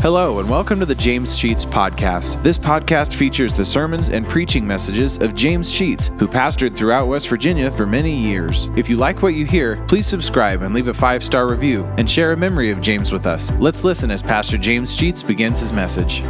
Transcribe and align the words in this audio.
Hello, 0.00 0.38
and 0.38 0.48
welcome 0.48 0.78
to 0.78 0.86
the 0.86 0.94
James 0.94 1.36
Sheets 1.36 1.64
Podcast. 1.64 2.40
This 2.44 2.56
podcast 2.56 3.14
features 3.14 3.52
the 3.52 3.64
sermons 3.64 4.10
and 4.10 4.28
preaching 4.28 4.64
messages 4.64 5.18
of 5.18 5.34
James 5.34 5.68
Sheets, 5.72 6.12
who 6.20 6.28
pastored 6.28 6.76
throughout 6.76 7.08
West 7.08 7.28
Virginia 7.28 7.68
for 7.68 7.84
many 7.84 8.14
years. 8.14 8.68
If 8.76 8.88
you 8.88 8.96
like 8.96 9.22
what 9.22 9.34
you 9.34 9.44
hear, 9.44 9.84
please 9.88 10.06
subscribe 10.06 10.62
and 10.62 10.72
leave 10.72 10.86
a 10.86 10.94
five 10.94 11.24
star 11.24 11.50
review 11.50 11.84
and 11.98 12.08
share 12.08 12.30
a 12.30 12.36
memory 12.36 12.70
of 12.70 12.80
James 12.80 13.10
with 13.10 13.26
us. 13.26 13.50
Let's 13.58 13.82
listen 13.82 14.12
as 14.12 14.22
Pastor 14.22 14.56
James 14.56 14.94
Sheets 14.94 15.20
begins 15.20 15.58
his 15.58 15.72
message. 15.72 16.20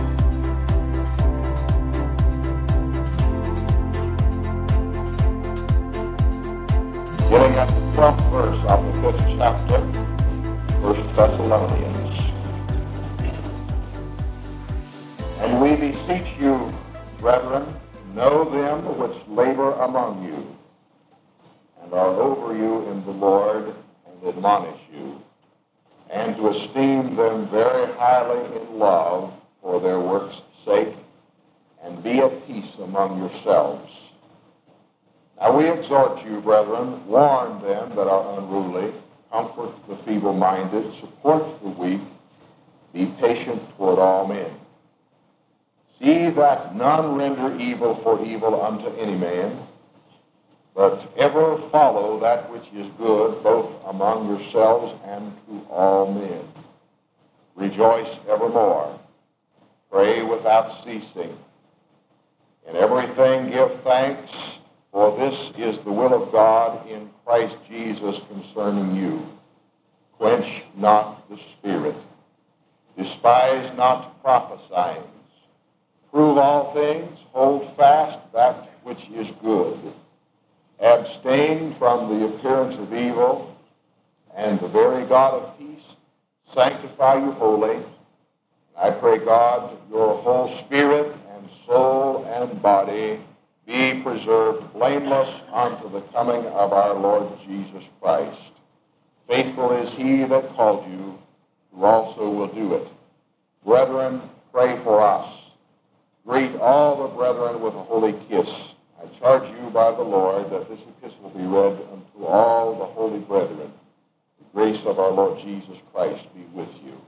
Getting 7.29 7.55
at 7.59 7.69
the 7.69 7.83
12th 7.93 8.31
verse 8.31 8.65
of 8.71 8.87
the 8.87 9.13
fifth 9.13 9.37
chapter, 9.37 9.93
First 10.81 11.15
Thessalonians. 11.15 11.88
Beseech 16.09 16.39
you, 16.41 16.73
brethren, 17.19 17.67
know 18.15 18.49
them 18.49 18.99
which 18.99 19.17
labor 19.29 19.73
among 19.73 20.25
you, 20.25 20.57
and 21.83 21.93
are 21.93 22.15
over 22.19 22.57
you 22.57 22.89
in 22.91 23.05
the 23.05 23.11
Lord, 23.11 23.75
and 24.07 24.29
admonish 24.29 24.81
you, 24.91 25.21
and 26.09 26.35
to 26.37 26.49
esteem 26.49 27.15
them 27.15 27.47
very 27.49 27.93
highly 27.95 28.41
in 28.57 28.79
love 28.79 29.33
for 29.61 29.81
their 29.81 30.01
work's 30.01 30.41
sake, 30.65 30.95
and 31.83 32.03
be 32.03 32.21
at 32.21 32.47
peace 32.47 32.77
among 32.79 33.19
yourselves. 33.19 33.93
Now 35.39 35.59
we 35.59 35.69
exhort 35.69 36.25
you, 36.25 36.41
brethren, 36.41 37.07
warn 37.07 37.61
them 37.61 37.91
that 37.97 38.09
are 38.09 38.39
unruly, 38.39 38.95
comfort 39.31 39.75
the 39.87 39.97
feeble-minded, 39.97 40.95
support 41.01 41.61
the 41.63 41.69
weak, 41.69 42.01
be 42.95 43.07
patient 43.21 43.63
toward 43.77 43.99
all 43.99 44.27
men. 44.27 44.51
See 46.09 46.31
that 46.31 46.75
none 46.75 47.17
render 47.17 47.55
evil 47.61 47.95
for 47.97 48.25
evil 48.25 48.63
unto 48.65 48.89
any 48.97 49.15
man, 49.15 49.59
but 50.75 51.07
ever 51.19 51.59
follow 51.71 52.19
that 52.21 52.51
which 52.51 52.67
is 52.75 52.89
good, 52.97 53.43
both 53.43 53.71
among 53.85 54.27
yourselves 54.27 54.99
and 55.05 55.37
to 55.47 55.71
all 55.71 56.11
men. 56.11 56.41
Rejoice 57.57 58.09
evermore. 58.27 58.99
Pray 59.91 60.23
without 60.23 60.83
ceasing. 60.83 61.37
In 62.67 62.77
everything 62.77 63.51
give 63.51 63.79
thanks, 63.83 64.33
for 64.91 65.15
this 65.19 65.53
is 65.59 65.79
the 65.81 65.93
will 65.93 66.15
of 66.15 66.33
God 66.33 66.89
in 66.89 67.11
Christ 67.27 67.59
Jesus 67.69 68.19
concerning 68.31 68.97
you. 68.97 69.29
Quench 70.17 70.63
not 70.75 71.29
the 71.29 71.37
Spirit. 71.37 71.97
Despise 72.97 73.77
not 73.77 74.23
prophesying 74.23 75.05
Prove 76.13 76.39
all 76.39 76.73
things, 76.73 77.19
hold 77.33 77.77
fast 77.77 78.19
that 78.33 78.71
which 78.83 79.09
is 79.15 79.29
good. 79.43 79.79
Abstain 80.81 81.75
from 81.75 82.09
the 82.09 82.27
appearance 82.27 82.77
of 82.77 82.95
evil, 82.95 83.55
and 84.35 84.59
the 84.59 84.69
very 84.69 85.05
God 85.05 85.35
of 85.35 85.59
peace 85.59 85.97
sanctify 86.55 87.17
you 87.17 87.33
wholly. 87.33 87.83
I 88.77 88.91
pray 88.91 89.19
God 89.19 89.77
your 89.91 90.17
whole 90.17 90.49
spirit 90.49 91.15
and 91.35 91.49
soul 91.67 92.25
and 92.25 92.63
body 92.63 93.21
be 93.67 94.01
preserved 94.03 94.73
blameless 94.73 95.29
unto 95.53 95.91
the 95.91 96.01
coming 96.13 96.47
of 96.47 96.73
our 96.73 96.95
Lord 96.95 97.29
Jesus 97.47 97.85
Christ. 98.01 98.53
Faithful 99.27 99.73
is 99.73 99.91
he 99.93 100.25
that 100.25 100.55
called 100.55 100.91
you, 100.91 101.19
who 101.75 101.85
also 101.85 102.31
will 102.31 102.47
do 102.47 102.75
it. 102.77 102.89
Brethren, 103.63 104.23
pray 104.53 104.79
for 104.79 105.03
us 105.03 105.48
Greet 106.29 106.57
all 106.57 107.09
the 107.09 107.15
brethren 107.15 107.63
with 107.63 107.73
a 107.75 107.83
holy 107.85 108.13
kiss. 108.29 108.51
I 109.03 109.07
charge 109.19 109.49
you 109.49 109.71
by 109.71 109.93
the 109.93 110.03
Lord 110.03 110.51
that 110.51 110.69
this 110.69 110.79
epistle 110.81 111.31
be 111.31 111.43
read 111.43 111.73
unto 111.91 112.27
all 112.27 112.79
the 112.79 112.85
holy 112.85 113.21
brethren. 113.21 113.73
The 114.39 114.45
grace 114.53 114.85
of 114.85 114.99
our 114.99 115.11
Lord 115.11 115.39
Jesus 115.41 115.79
Christ 115.91 116.23
be 116.35 116.43
with 116.53 116.69
you. 116.85 117.01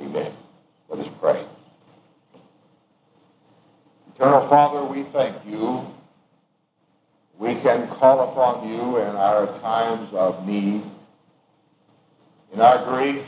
Amen. 0.00 0.32
Let 0.88 1.00
us 1.00 1.10
pray. 1.20 1.44
Eternal 4.14 4.46
Father, 4.46 4.84
we 4.84 5.02
thank 5.02 5.44
you. 5.44 5.84
We 7.36 7.56
can 7.56 7.88
call 7.88 8.30
upon 8.30 8.68
you 8.68 8.98
in 8.98 9.16
our 9.16 9.58
times 9.58 10.08
of 10.12 10.46
need, 10.46 10.84
in 12.52 12.60
our 12.60 12.84
grief, 12.84 13.24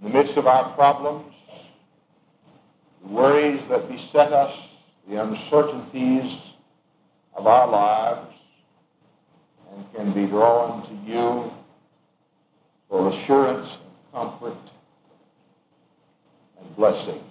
in 0.00 0.08
the 0.10 0.18
midst 0.18 0.38
of 0.38 0.46
our 0.46 0.72
problems, 0.74 1.35
the 3.06 3.12
worries 3.12 3.66
that 3.68 3.88
beset 3.88 4.32
us, 4.32 4.58
the 5.08 5.22
uncertainties 5.22 6.38
of 7.34 7.46
our 7.46 7.68
lives, 7.68 8.34
and 9.72 9.94
can 9.94 10.12
be 10.12 10.26
drawn 10.26 10.82
to 10.86 11.10
you 11.10 11.52
for 12.88 13.08
assurance 13.08 13.78
and 13.82 14.12
comfort 14.12 14.72
and 16.60 16.76
blessing. 16.76 17.22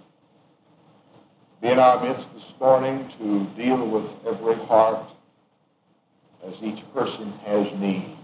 Be 1.61 1.69
in 1.69 1.79
our 1.79 2.03
midst 2.03 2.27
this 2.33 2.53
morning 2.59 3.09
to 3.17 3.45
deal 3.61 3.87
with 3.87 4.05
every 4.25 4.55
heart 4.65 5.09
as 6.47 6.53
each 6.61 6.83
person 6.93 7.31
has 7.43 7.71
need. 7.79 8.15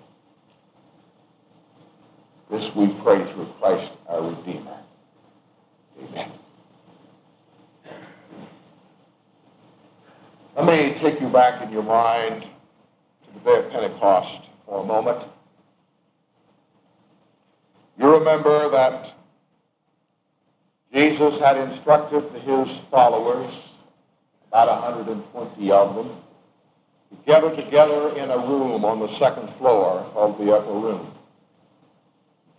This 2.49 2.73
we 2.75 2.87
pray 3.01 3.23
through 3.31 3.47
Christ 3.59 3.93
our 4.07 4.21
Redeemer. 4.21 4.77
Amen. 6.03 6.40
Let 10.61 10.93
me 10.93 10.99
take 10.99 11.19
you 11.19 11.27
back 11.27 11.63
in 11.63 11.71
your 11.71 11.81
mind 11.81 12.43
to 12.43 13.33
the 13.33 13.39
day 13.39 13.65
of 13.65 13.71
Pentecost 13.71 14.47
for 14.67 14.83
a 14.83 14.85
moment. 14.85 15.25
You 17.97 18.13
remember 18.13 18.69
that 18.69 19.11
Jesus 20.93 21.39
had 21.39 21.57
instructed 21.57 22.29
his 22.43 22.69
followers, 22.91 23.51
about 24.49 24.67
120 24.83 25.71
of 25.71 25.95
them, 25.95 26.09
to 27.09 27.17
gather 27.25 27.55
together 27.55 28.15
in 28.15 28.29
a 28.29 28.37
room 28.37 28.85
on 28.85 28.99
the 28.99 29.11
second 29.17 29.51
floor 29.55 30.01
of 30.13 30.37
the 30.37 30.55
upper 30.55 30.73
room. 30.73 31.11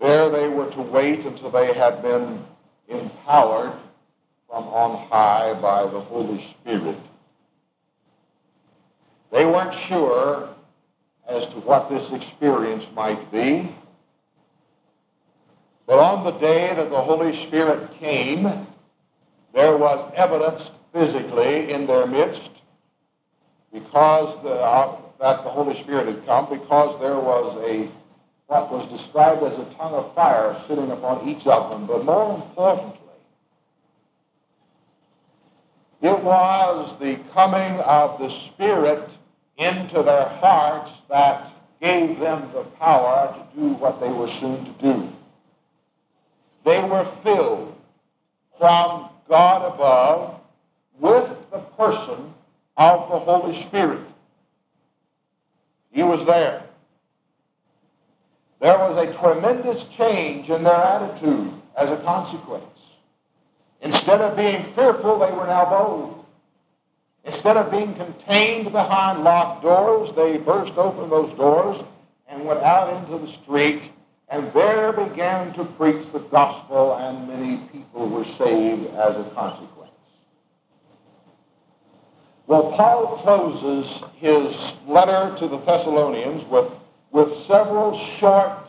There 0.01 0.29
they 0.29 0.49
were 0.49 0.69
to 0.73 0.83
wait 0.83 1.21
until 1.25 1.53
they 1.53 1.73
had 1.73 2.03
been 2.03 2.45
empowered 2.89 3.75
from 4.49 4.65
on 4.65 5.07
high 5.07 5.55
by 5.55 5.85
the 5.85 6.01
Holy 6.01 6.45
Spirit 6.51 6.99
they 9.33 9.47
weren't 9.47 9.75
sure 9.75 10.49
as 11.27 11.47
to 11.47 11.57
what 11.61 11.89
this 11.89 12.13
experience 12.13 12.87
might 12.95 13.33
be. 13.33 13.75
But 15.87 15.99
on 15.99 16.25
the 16.25 16.33
day 16.33 16.73
that 16.75 16.91
the 16.91 17.01
Holy 17.01 17.35
Spirit 17.47 17.91
came, 17.99 18.67
there 19.55 19.77
was 19.77 20.13
evidence 20.15 20.71
physically 20.93 21.73
in 21.73 21.87
their 21.87 22.07
midst 22.07 22.51
because 23.73 24.41
the, 24.43 24.53
uh, 24.53 24.97
that 25.19 25.43
the 25.45 25.51
Holy 25.51 25.81
Spirit 25.83 26.07
had 26.07 26.27
come, 26.27 26.49
because 26.51 27.01
there 27.01 27.19
was 27.19 27.57
a 27.65 27.91
what 28.49 28.71
was 28.71 28.87
described 28.89 29.43
as 29.45 29.57
a 29.57 29.65
tongue 29.77 29.95
of 29.95 30.15
fire 30.15 30.55
sitting 30.67 30.91
upon 30.91 31.27
each 31.27 31.47
of 31.47 31.71
them. 31.71 31.87
But 31.87 32.05
more 32.05 32.35
importantly, 32.35 32.99
it 36.03 36.23
was 36.23 36.99
the 36.99 37.17
coming 37.33 37.81
of 37.81 38.19
the 38.19 38.29
Spirit 38.47 39.09
into 39.59 40.03
their 40.03 40.29
hearts 40.29 40.91
that 41.09 41.53
gave 41.81 42.19
them 42.19 42.51
the 42.53 42.63
power 42.79 43.35
to 43.35 43.61
do 43.61 43.69
what 43.75 44.01
they 44.01 44.11
were 44.11 44.29
soon 44.29 44.65
to 44.65 44.71
do. 44.83 45.09
They 46.65 46.81
were 46.81 47.05
filled 47.23 47.77
from 48.59 49.11
God 49.29 49.75
above 49.75 50.41
with 51.01 51.29
the 51.51 51.59
person 51.59 52.33
of 52.77 53.11
the 53.11 53.19
Holy 53.19 53.61
Spirit. 53.63 54.07
He 55.91 56.03
was 56.03 56.25
there. 56.25 56.63
There 58.61 58.79
was 58.79 58.97
a 58.97 59.13
tremendous 59.19 59.85
change 59.97 60.49
in 60.49 60.63
their 60.63 60.75
attitude 60.75 61.53
as 61.77 61.91
a 61.91 61.97
consequence. 62.05 62.65
Instead 63.81 64.21
of 64.21 64.37
being 64.37 64.63
fearful, 64.75 65.19
they 65.19 65.33
were 65.33 65.47
now 65.47 65.65
bold. 65.65 66.22
Instead 67.25 67.57
of 67.57 67.71
being 67.71 67.95
contained 67.95 68.73
behind 68.73 69.23
locked 69.23 69.63
doors, 69.63 70.13
they 70.15 70.39
burst 70.39 70.75
open 70.77 71.09
those 71.09 71.33
doors 71.35 71.83
and 72.29 72.45
went 72.45 72.61
out 72.61 72.93
into 72.93 73.25
the 73.25 73.31
street 73.33 73.83
and 74.33 74.51
there 74.55 74.95
began 74.95 75.53
to 75.53 75.63
preach 75.63 76.11
the 76.11 76.19
gospel, 76.19 76.97
and 76.97 77.29
many 77.29 77.59
people 77.71 78.09
were 78.09 78.25
saved 78.25 78.87
as 78.95 79.15
a 79.15 79.31
consequence. 79.35 79.91
Well, 82.47 82.73
Paul 82.73 83.19
closes 83.19 84.03
his 84.17 84.75
letter 84.87 85.37
to 85.37 85.49
the 85.49 85.59
Thessalonians 85.59 86.47
with, 86.47 86.73
with 87.11 87.47
several 87.47 87.99
short 87.99 88.69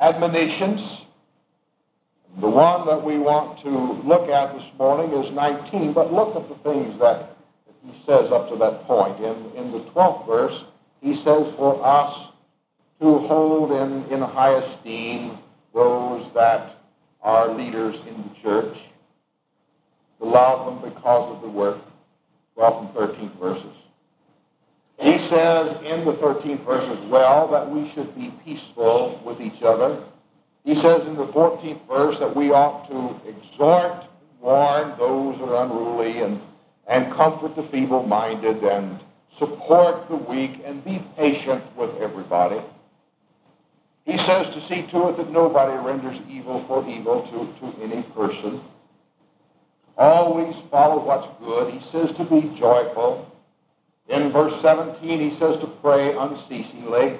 admonitions, 0.00 1.02
The 2.40 2.50
one 2.50 2.84
that 2.88 3.04
we 3.04 3.18
want 3.18 3.58
to 3.60 3.68
look 3.68 4.28
at 4.28 4.54
this 4.54 4.66
morning 4.76 5.12
is 5.12 5.30
19, 5.30 5.92
but 5.92 6.12
look 6.12 6.34
at 6.34 6.48
the 6.48 6.56
things 6.56 6.98
that 6.98 7.36
he 7.84 7.92
says 8.04 8.30
up 8.30 8.48
to 8.50 8.56
that 8.56 8.84
point. 8.84 9.18
In, 9.18 9.50
in 9.56 9.72
the 9.72 9.80
12th 9.90 10.26
verse, 10.26 10.64
he 11.00 11.14
says 11.14 11.52
for 11.56 11.84
us 11.84 12.28
to 13.00 13.18
hold 13.18 13.72
in, 13.72 14.04
in 14.12 14.20
high 14.20 14.56
esteem 14.56 15.38
those 15.74 16.32
that 16.34 16.76
are 17.22 17.54
leaders 17.54 17.96
in 18.08 18.22
the 18.22 18.40
church, 18.42 18.78
to 20.18 20.24
love 20.24 20.82
them 20.82 20.90
because 20.90 21.34
of 21.34 21.42
the 21.42 21.48
work. 21.48 21.78
12th 22.56 22.80
and 22.80 22.94
13th 22.94 23.38
verses. 23.38 23.76
He 24.98 25.16
says 25.28 25.76
in 25.84 26.04
the 26.04 26.14
13th 26.14 26.64
verse 26.64 26.84
as 26.84 26.98
well 27.08 27.46
that 27.48 27.70
we 27.70 27.88
should 27.90 28.14
be 28.16 28.34
peaceful 28.44 29.20
with 29.24 29.40
each 29.40 29.62
other. 29.62 30.02
He 30.64 30.74
says 30.74 31.06
in 31.06 31.14
the 31.14 31.28
14th 31.28 31.86
verse 31.86 32.18
that 32.18 32.34
we 32.34 32.50
ought 32.50 32.90
to 32.90 33.28
exhort, 33.28 34.04
warn 34.40 34.98
those 34.98 35.38
who 35.38 35.44
are 35.44 35.64
unruly, 35.64 36.18
and, 36.18 36.40
and 36.88 37.12
comfort 37.12 37.54
the 37.54 37.62
feeble-minded, 37.62 38.64
and 38.64 38.98
support 39.36 40.08
the 40.08 40.16
weak, 40.16 40.60
and 40.64 40.84
be 40.84 41.02
patient 41.16 41.62
with 41.76 41.94
everybody. 41.96 42.60
He 44.04 44.16
says 44.16 44.48
to 44.50 44.60
see 44.62 44.82
to 44.86 45.08
it 45.08 45.18
that 45.18 45.30
nobody 45.30 45.76
renders 45.86 46.18
evil 46.30 46.64
for 46.66 46.88
evil 46.88 47.22
to, 47.24 47.60
to 47.60 47.82
any 47.82 48.02
person. 48.14 48.62
Always 49.98 50.56
follow 50.70 51.04
what's 51.04 51.28
good. 51.40 51.72
He 51.72 51.80
says 51.90 52.12
to 52.12 52.24
be 52.24 52.50
joyful. 52.56 53.30
In 54.08 54.32
verse 54.32 54.58
17, 54.62 55.20
he 55.20 55.30
says 55.36 55.58
to 55.58 55.66
pray 55.66 56.16
unceasingly. 56.16 57.18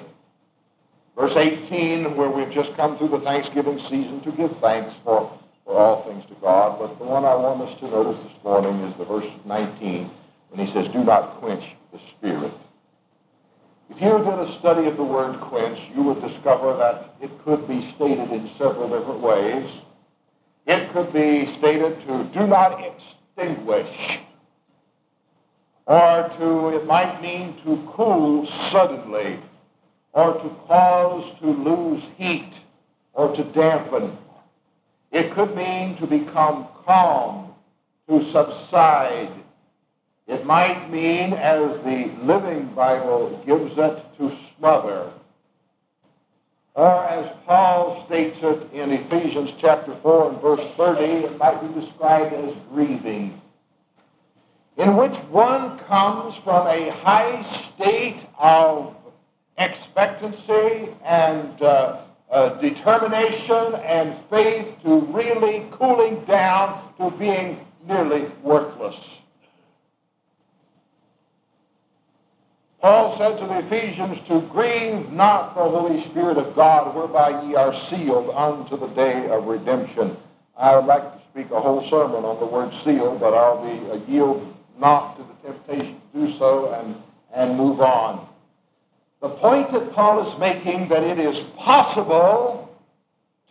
Verse 1.15 1.35
18, 1.35 2.15
where 2.15 2.29
we've 2.29 2.49
just 2.49 2.73
come 2.75 2.97
through 2.97 3.09
the 3.09 3.19
Thanksgiving 3.19 3.77
season, 3.77 4.21
to 4.21 4.31
give 4.31 4.57
thanks 4.57 4.95
for, 5.03 5.37
for 5.69 5.77
all 5.77 6.01
things 6.01 6.25
to 6.25 6.33
God. 6.41 6.79
But 6.79 6.97
the 6.97 7.05
one 7.05 7.25
I 7.25 7.35
want 7.35 7.61
us 7.61 7.79
to 7.79 7.87
notice 7.87 8.17
this 8.23 8.43
morning 8.43 8.73
is 8.81 8.95
the 8.97 9.05
verse 9.05 9.27
19, 9.45 10.09
when 10.49 10.65
he 10.65 10.71
says, 10.71 10.89
do 10.89 11.03
not 11.03 11.35
quench 11.35 11.75
the 11.93 11.99
spirit. 11.99 12.53
If 13.91 14.01
you 14.01 14.17
did 14.17 14.39
a 14.39 14.51
study 14.57 14.87
of 14.87 14.97
the 14.97 15.03
word 15.03 15.39
quench, 15.39 15.79
you 15.95 16.01
would 16.01 16.21
discover 16.21 16.75
that 16.77 17.13
it 17.21 17.29
could 17.43 17.67
be 17.67 17.87
stated 17.91 18.31
in 18.31 18.49
several 18.57 18.89
different 18.89 19.19
ways. 19.19 19.69
It 20.65 20.89
could 20.89 21.13
be 21.13 21.45
stated 21.45 21.99
to 22.01 22.23
do 22.33 22.47
not 22.47 22.83
extinguish 22.83 24.21
or 25.85 26.29
to, 26.37 26.69
it 26.69 26.85
might 26.87 27.21
mean 27.21 27.55
to 27.63 27.83
cool 27.93 28.45
suddenly, 28.45 29.39
or 30.13 30.33
to 30.33 30.49
cause 30.67 31.31
to 31.39 31.47
lose 31.47 32.03
heat, 32.17 32.53
or 33.13 33.35
to 33.35 33.43
dampen. 33.43 34.15
It 35.11 35.31
could 35.31 35.55
mean 35.55 35.95
to 35.97 36.07
become 36.07 36.67
calm, 36.85 37.53
to 38.07 38.23
subside. 38.31 39.31
It 40.27 40.45
might 40.45 40.89
mean, 40.91 41.33
as 41.33 41.77
the 41.79 42.11
Living 42.23 42.67
Bible 42.75 43.41
gives 43.45 43.77
it, 43.77 44.03
to 44.17 44.31
smother. 44.57 45.11
Or 46.75 47.05
as 47.05 47.31
Paul 47.45 48.05
states 48.05 48.37
it 48.41 48.71
in 48.71 48.91
Ephesians 48.91 49.51
chapter 49.57 49.93
4 49.95 50.29
and 50.29 50.41
verse 50.41 50.65
30, 50.77 51.03
it 51.03 51.37
might 51.37 51.59
be 51.61 51.81
described 51.81 52.33
as 52.33 52.55
grieving 52.71 53.41
in 54.79 54.95
which 54.95 55.17
one 55.29 55.77
comes 55.79 56.35
from 56.37 56.65
a 56.67 56.89
high 56.89 57.41
state 57.41 58.25
of 58.37 58.95
expectancy 59.57 60.87
and 61.03 61.61
uh, 61.61 61.97
uh, 62.31 62.49
determination 62.59 63.75
and 63.75 64.15
faith 64.29 64.67
to 64.83 64.99
really 65.11 65.67
cooling 65.71 66.23
down 66.25 66.93
to 66.97 67.09
being 67.17 67.65
nearly 67.87 68.29
worthless. 68.43 68.97
Paul 72.81 73.17
said 73.17 73.37
to 73.39 73.45
the 73.45 73.59
Ephesians 73.59 74.19
to 74.27 74.41
grieve 74.41 75.11
not 75.11 75.53
the 75.53 75.63
Holy 75.63 76.01
Spirit 76.01 76.37
of 76.37 76.55
God, 76.55 76.95
whereby 76.95 77.43
ye 77.43 77.55
are 77.55 77.73
sealed 77.73 78.29
unto 78.29 78.77
the 78.77 78.87
day 78.87 79.27
of 79.27 79.47
redemption. 79.47 80.15
I 80.55 80.75
would 80.77 80.85
like 80.85 81.13
to 81.13 81.23
speak 81.23 81.51
a 81.51 81.59
whole 81.59 81.81
sermon 81.81 82.23
on 82.23 82.39
the 82.39 82.45
word 82.45 82.73
seal, 82.73 83.17
but 83.17 83.33
I'll 83.33 83.63
be 83.63 83.85
a 83.89 83.97
yield 84.09 84.55
not 84.77 85.17
to 85.17 85.23
the 85.23 85.51
temptation 85.51 85.99
to 86.13 86.27
do 86.27 86.37
so 86.37 86.73
and, 86.73 86.95
and 87.33 87.57
move 87.57 87.81
on. 87.81 88.27
The 89.21 89.29
point 89.29 89.71
that 89.71 89.91
Paul 89.91 90.25
is 90.25 90.39
making 90.39 90.87
that 90.89 91.03
it 91.03 91.19
is 91.19 91.37
possible 91.57 92.77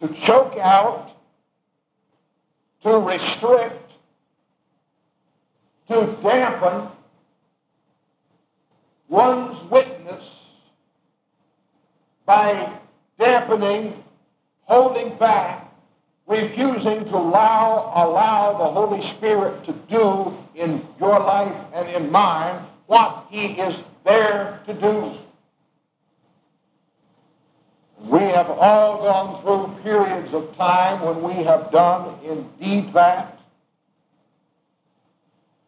to 0.01 0.09
choke 0.15 0.57
out, 0.57 1.15
to 2.83 2.99
restrict, 2.99 3.93
to 5.89 6.17
dampen 6.23 6.89
one's 9.09 9.61
witness 9.71 10.25
by 12.25 12.73
dampening, 13.19 14.03
holding 14.63 15.17
back, 15.17 15.71
refusing 16.27 17.05
to 17.07 17.17
allow, 17.17 17.93
allow 17.95 18.57
the 18.57 18.71
Holy 18.71 19.03
Spirit 19.03 19.65
to 19.65 19.73
do 19.73 20.37
in 20.55 20.87
your 21.01 21.19
life 21.19 21.57
and 21.75 21.89
in 21.89 22.11
mine 22.11 22.65
what 22.87 23.27
he 23.31 23.47
is 23.47 23.83
there 24.05 24.61
to 24.67 24.75
do. 24.75 25.15
We 28.09 28.21
have 28.21 28.49
all 28.49 29.03
gone 29.03 29.43
through 29.43 29.83
periods 29.83 30.33
of 30.33 30.57
time 30.57 31.05
when 31.05 31.23
we 31.23 31.45
have 31.45 31.71
done 31.71 32.19
indeed 32.25 32.95
that. 32.95 33.39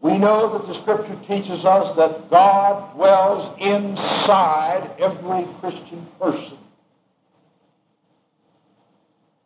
We 0.00 0.16
know 0.16 0.56
that 0.56 0.66
the 0.66 0.75
Scripture 0.75 1.19
teaches 1.26 1.66
us 1.66 1.94
that 1.96 2.31
God 2.31 2.94
dwells 2.94 3.50
inside 3.60 4.90
every 4.98 5.46
Christian 5.60 6.06
person. 6.19 6.56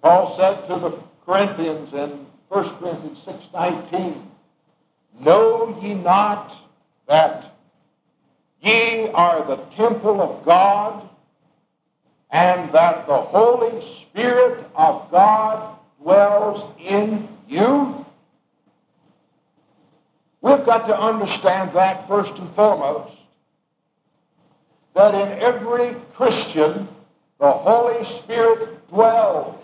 Paul 0.00 0.37
said 0.37 0.69
to 0.69 0.79
the 0.79 0.99
Corinthians 1.26 1.93
in 1.93 2.25
1 2.49 2.76
Corinthians 2.76 3.19
6.19, 3.26 4.23
Know 5.19 5.76
ye 5.82 5.94
not 5.94 6.56
that 7.08 7.52
ye 8.61 9.08
are 9.08 9.44
the 9.44 9.56
temple 9.75 10.20
of 10.20 10.44
God, 10.44 11.08
and 12.35 12.73
that 12.73 13.07
the 13.07 13.17
Holy 13.17 13.81
Spirit 14.01 14.67
of 14.75 15.09
God 15.13 15.79
dwells 16.03 16.69
in 16.81 17.29
you? 17.49 18.05
We've 20.41 20.67
got 20.67 20.87
to 20.87 21.01
understand 21.01 21.73
that 21.75 22.08
first 22.08 22.37
and 22.41 22.51
foremost, 22.51 23.15
that 24.94 25.15
in 25.15 25.39
every 25.41 25.94
Christian, 26.17 26.89
the 27.39 27.53
Holy 27.53 28.05
Spirit 28.05 28.89
dwells. 28.89 29.55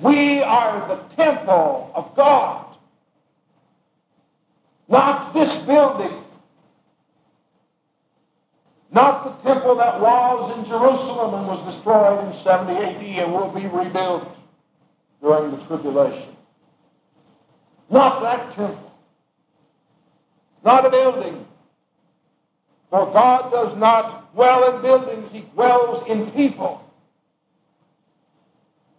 We 0.00 0.42
are 0.42 0.88
the 0.88 1.14
temple 1.14 1.92
of 1.94 2.16
God. 2.16 2.76
Not 4.88 5.32
this 5.32 5.54
building. 5.58 6.25
Not 8.96 9.24
the 9.24 9.52
temple 9.52 9.74
that 9.74 10.00
was 10.00 10.56
in 10.56 10.64
Jerusalem 10.64 11.34
and 11.34 11.46
was 11.46 11.62
destroyed 11.74 12.26
in 12.26 12.32
70 12.32 12.72
AD 12.72 13.24
and 13.24 13.30
will 13.30 13.50
be 13.50 13.66
rebuilt 13.66 14.26
during 15.20 15.50
the 15.50 15.58
tribulation. 15.66 16.34
Not 17.90 18.22
that 18.22 18.52
temple. 18.52 18.90
Not 20.64 20.86
a 20.86 20.88
building. 20.88 21.46
For 22.88 23.04
God 23.12 23.50
does 23.50 23.76
not 23.76 24.32
dwell 24.32 24.74
in 24.74 24.80
buildings. 24.80 25.30
He 25.30 25.40
dwells 25.40 26.08
in 26.08 26.30
people. 26.30 26.82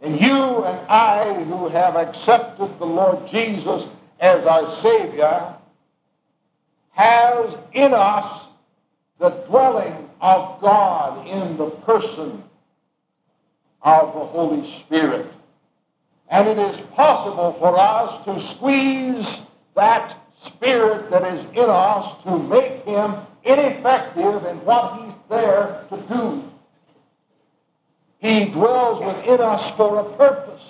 And 0.01 0.21
you 0.21 0.63
and 0.63 0.87
I 0.87 1.43
who 1.45 1.69
have 1.69 1.95
accepted 1.95 2.77
the 2.77 2.85
Lord 2.85 3.27
Jesus 3.27 3.87
as 4.19 4.45
our 4.45 4.75
Savior 4.75 5.55
has 6.91 7.57
in 7.73 7.95
us 7.95 8.46
the 9.19 9.29
dwelling 9.29 10.09
of 10.21 10.61
God 10.61 11.27
in 11.27 11.57
the 11.57 11.69
person 11.69 12.43
of 13.81 14.13
the 14.13 14.25
Holy 14.25 14.79
Spirit. 14.81 15.31
And 16.29 16.47
it 16.47 16.57
is 16.57 16.79
possible 16.93 17.53
for 17.59 17.77
us 17.77 18.25
to 18.25 18.55
squeeze 18.55 19.39
that 19.75 20.17
spirit 20.45 21.09
that 21.09 21.23
is 21.33 21.45
in 21.45 21.69
us 21.69 22.23
to 22.23 22.37
make 22.37 22.83
him 22.83 23.15
ineffective 23.43 24.45
in 24.45 24.57
what 24.65 25.01
he's 25.01 25.13
there 25.29 25.85
to 25.89 25.97
do. 26.07 26.43
He 28.19 28.45
dwells 28.45 28.99
within 28.99 29.41
us 29.41 29.71
for 29.71 29.99
a 29.99 30.17
purpose. 30.17 30.65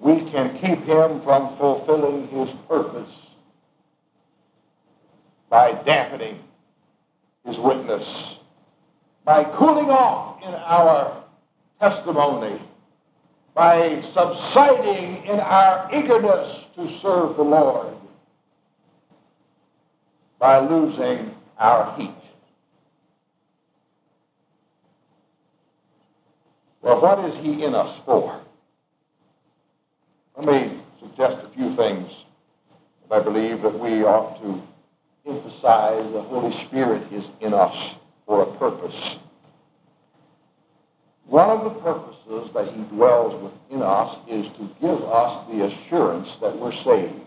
We 0.00 0.20
can 0.30 0.56
keep 0.58 0.84
him 0.84 1.20
from 1.22 1.56
fulfilling 1.56 2.28
his 2.28 2.50
purpose 2.68 3.25
by 5.48 5.72
dampening 5.84 6.38
his 7.44 7.58
witness, 7.58 8.36
by 9.24 9.44
cooling 9.44 9.90
off 9.90 10.42
in 10.42 10.54
our 10.54 11.22
testimony 11.80 12.60
by 13.56 14.02
subsiding 14.02 15.24
in 15.24 15.40
our 15.40 15.88
eagerness 15.90 16.66
to 16.74 16.86
serve 17.00 17.36
the 17.36 17.42
Lord, 17.42 17.94
by 20.38 20.58
losing 20.58 21.34
our 21.58 21.96
heat. 21.96 22.10
Well, 26.82 27.00
what 27.00 27.24
is 27.24 27.34
he 27.36 27.64
in 27.64 27.74
us 27.74 27.98
for? 28.04 28.38
Let 30.36 30.46
me 30.46 30.78
suggest 31.00 31.38
a 31.38 31.48
few 31.56 31.74
things 31.74 32.12
that 33.08 33.22
I 33.22 33.24
believe 33.24 33.62
that 33.62 33.78
we 33.78 34.04
ought 34.04 34.38
to 34.42 34.62
emphasize 35.26 36.10
the 36.12 36.22
Holy 36.22 36.52
Spirit 36.52 37.12
is 37.12 37.28
in 37.40 37.52
us 37.52 37.96
for 38.26 38.42
a 38.42 38.58
purpose. 38.58 39.18
One 41.26 41.50
of 41.50 41.64
the 41.64 41.80
purposes 41.80 42.52
that 42.52 42.68
he 42.68 42.82
dwells 42.82 43.34
within 43.42 43.82
us 43.82 44.16
is 44.28 44.48
to 44.50 44.70
give 44.80 45.02
us 45.02 45.46
the 45.50 45.64
assurance 45.64 46.36
that 46.36 46.56
we're 46.56 46.72
saved. 46.72 47.20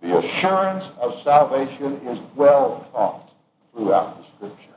The 0.00 0.18
assurance 0.18 0.90
of 0.98 1.20
salvation 1.22 2.00
is 2.06 2.18
well 2.34 2.86
taught 2.92 3.30
throughout 3.72 4.18
the 4.18 4.24
Scripture. 4.36 4.70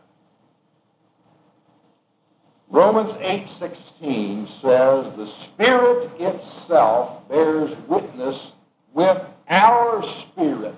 Romans 2.69 3.13
8:16 3.21 4.47
says, 4.61 5.11
"The 5.13 5.27
Spirit 5.27 6.11
itself 6.19 7.27
bears 7.29 7.75
witness 7.87 8.51
with 8.93 9.25
our 9.49 10.03
spirit." 10.03 10.75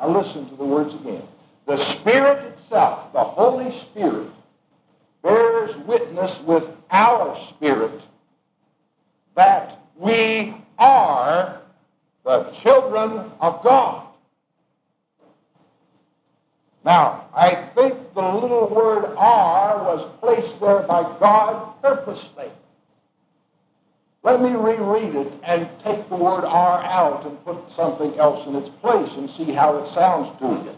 Now 0.00 0.08
listen 0.08 0.48
to 0.48 0.56
the 0.56 0.64
words 0.64 0.94
again. 0.94 1.22
The 1.66 1.76
Spirit 1.76 2.42
itself, 2.44 3.12
the 3.12 3.22
Holy 3.22 3.70
Spirit, 3.78 4.30
bears 5.22 5.76
witness 5.78 6.40
with 6.40 6.66
our 6.90 7.36
spirit 7.50 8.00
that 9.34 9.78
we 9.96 10.54
are 10.78 11.60
the 12.24 12.44
children 12.52 13.30
of 13.40 13.62
God. 13.62 14.06
Now, 16.82 17.26
I 17.34 17.54
think 17.74 18.14
the 18.14 18.22
little 18.22 18.68
word 18.68 19.04
are 19.16 19.84
was 19.84 20.10
placed 20.20 20.58
there 20.60 20.80
by 20.80 21.02
God 21.20 21.74
purposely. 21.82 22.50
Let 24.22 24.42
me 24.42 24.50
reread 24.50 25.14
it 25.14 25.32
and 25.44 25.66
take 25.82 26.08
the 26.10 26.16
word 26.16 26.44
are 26.44 26.82
out 26.82 27.24
and 27.24 27.42
put 27.44 27.70
something 27.70 28.18
else 28.18 28.46
in 28.46 28.54
its 28.54 28.68
place 28.68 29.14
and 29.14 29.30
see 29.30 29.50
how 29.52 29.76
it 29.78 29.86
sounds 29.86 30.38
to 30.40 30.46
you. 30.46 30.76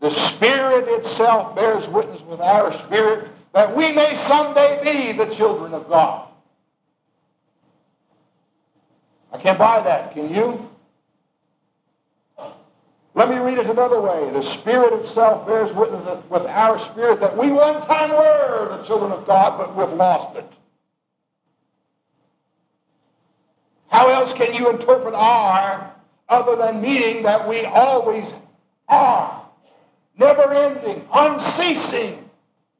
The 0.00 0.10
Spirit 0.10 0.86
itself 0.88 1.54
bears 1.54 1.88
witness 1.88 2.20
with 2.22 2.40
our 2.40 2.72
spirit 2.72 3.30
that 3.54 3.74
we 3.74 3.92
may 3.92 4.14
someday 4.16 4.80
be 4.84 5.12
the 5.12 5.34
children 5.34 5.72
of 5.72 5.88
God. 5.88 6.28
I 9.32 9.38
can't 9.38 9.58
buy 9.58 9.82
that, 9.82 10.12
can 10.12 10.32
you? 10.32 10.68
Let 13.14 13.30
me 13.30 13.38
read 13.38 13.58
it 13.58 13.66
another 13.66 14.00
way. 14.00 14.30
The 14.30 14.42
Spirit 14.42 14.92
itself 14.92 15.46
bears 15.46 15.72
witness 15.72 16.22
with 16.28 16.42
our 16.42 16.78
spirit 16.80 17.20
that 17.20 17.36
we 17.36 17.50
one 17.50 17.80
time 17.86 18.10
were 18.10 18.76
the 18.76 18.84
children 18.84 19.10
of 19.12 19.26
God, 19.26 19.56
but 19.56 19.74
we've 19.74 19.96
lost 19.96 20.36
it. 20.36 20.58
How 23.94 24.08
else 24.08 24.32
can 24.32 24.52
you 24.52 24.70
interpret 24.70 25.14
are 25.14 25.94
other 26.28 26.56
than 26.56 26.82
meaning 26.82 27.22
that 27.22 27.48
we 27.48 27.64
always 27.64 28.24
are? 28.88 29.46
Never 30.18 30.52
ending, 30.52 31.06
unceasing. 31.12 32.28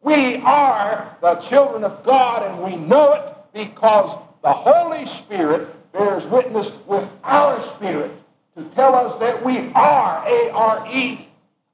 We 0.03 0.39
are 0.39 1.17
the 1.21 1.37
children 1.37 1.85
of 1.85 2.03
God 2.03 2.43
and 2.43 2.65
we 2.65 2.75
know 2.75 3.13
it 3.13 3.33
because 3.53 4.19
the 4.43 4.53
Holy 4.53 5.07
Spirit 5.07 5.69
bears 5.93 6.27
witness 6.27 6.73
with 6.85 7.09
our 7.23 7.63
spirit 7.77 8.11
to 8.57 8.65
tell 8.75 8.97
us 8.97 9.17
that 9.21 9.41
we 9.45 9.71
are, 9.77 10.27
A-R-E, 10.27 11.29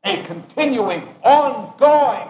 a 0.05 0.23
continuing, 0.25 1.03
ongoing 1.23 2.29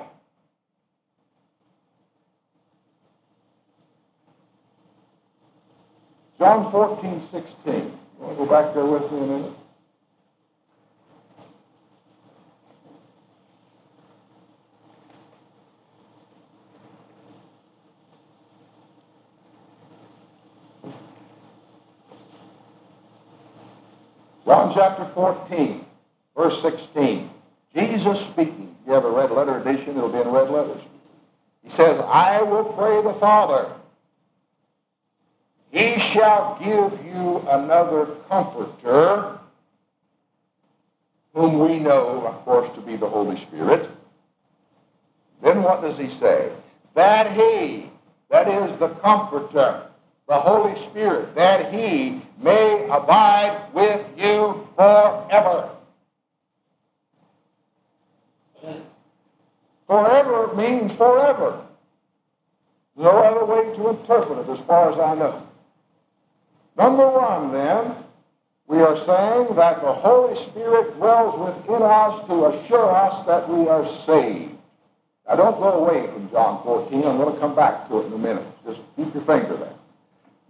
John 6.41 6.73
14, 6.73 7.21
16. 7.31 7.53
You 7.67 7.93
want 8.19 8.39
to 8.39 8.45
go 8.45 8.47
back 8.47 8.73
there 8.73 8.87
with 8.87 9.13
me 9.13 9.19
a 9.19 9.27
minute? 9.27 9.53
John 24.47 24.73
chapter 24.73 25.05
14, 25.13 25.85
verse 26.35 26.63
16. 26.63 27.29
Jesus 27.77 28.19
speaking. 28.19 28.75
If 28.81 28.87
you 28.87 28.95
have 28.95 29.05
a 29.05 29.11
red 29.11 29.31
letter 29.31 29.59
edition, 29.61 29.99
it'll 29.99 30.09
be 30.09 30.19
in 30.19 30.29
red 30.31 30.49
letters. 30.49 30.81
He 31.63 31.69
says, 31.69 32.01
I 32.01 32.41
will 32.41 32.65
pray 32.65 33.03
the 33.03 33.13
Father 33.21 33.71
he 35.71 35.99
shall 35.99 36.59
give 36.59 37.07
you 37.07 37.39
another 37.49 38.07
comforter, 38.29 39.39
whom 41.35 41.61
we 41.61 41.79
know, 41.79 42.27
of 42.27 42.45
course, 42.45 42.69
to 42.71 42.81
be 42.81 42.97
the 42.97 43.09
Holy 43.09 43.37
Spirit. 43.37 43.89
Then 45.43 45.63
what 45.63 45.81
does 45.81 45.97
he 45.97 46.09
say? 46.09 46.51
That 46.95 47.33
he, 47.33 47.89
that 48.31 48.49
is 48.49 48.77
the 48.79 48.89
comforter, 48.89 49.87
the 50.27 50.41
Holy 50.41 50.77
Spirit, 50.77 51.35
that 51.37 51.73
he 51.73 52.21
may 52.39 52.89
abide 52.91 53.73
with 53.73 54.05
you 54.17 54.67
forever. 54.77 55.71
Forever 59.87 60.55
means 60.55 60.93
forever. 60.95 61.65
No 62.97 63.11
other 63.11 63.45
way 63.45 63.75
to 63.77 63.89
interpret 63.89 64.39
it 64.39 64.51
as 64.51 64.59
far 64.67 64.93
as 64.93 64.99
I 64.99 65.15
know. 65.15 65.47
Number 66.77 67.09
one, 67.09 67.53
then, 67.53 67.97
we 68.67 68.81
are 68.81 68.97
saying 68.97 69.57
that 69.57 69.83
the 69.83 69.93
Holy 69.93 70.37
Spirit 70.37 70.95
dwells 70.97 71.39
within 71.39 71.83
us 71.83 72.27
to 72.29 72.47
assure 72.47 72.95
us 72.95 73.27
that 73.27 73.49
we 73.49 73.69
are 73.69 73.87
saved. 74.07 74.57
Now, 75.29 75.37
don't 75.37 75.59
go 75.59 75.85
away 75.85 76.07
from 76.13 76.31
John 76.31 76.63
14. 76.65 77.05
I'm 77.05 77.19
going 77.19 77.35
to 77.35 77.41
come 77.41 77.55
back 77.55 77.89
to 77.89 78.01
it 78.01 78.07
in 78.07 78.13
a 78.13 78.19
minute. 78.19 78.47
Just 78.65 78.81
keep 78.97 79.13
your 79.15 79.25
finger 79.25 79.57
there. 79.57 79.75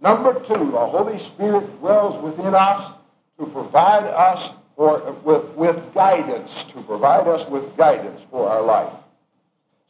Number 0.01 0.33
two, 0.33 0.71
the 0.71 0.85
Holy 0.87 1.19
Spirit 1.19 1.79
dwells 1.79 2.21
within 2.23 2.55
us 2.55 2.91
to 3.39 3.45
provide 3.47 4.05
us 4.05 4.51
for, 4.75 5.15
with, 5.23 5.45
with 5.55 5.93
guidance, 5.93 6.63
to 6.69 6.81
provide 6.81 7.27
us 7.27 7.47
with 7.47 7.75
guidance 7.77 8.21
for 8.31 8.49
our 8.49 8.61
life. 8.61 8.93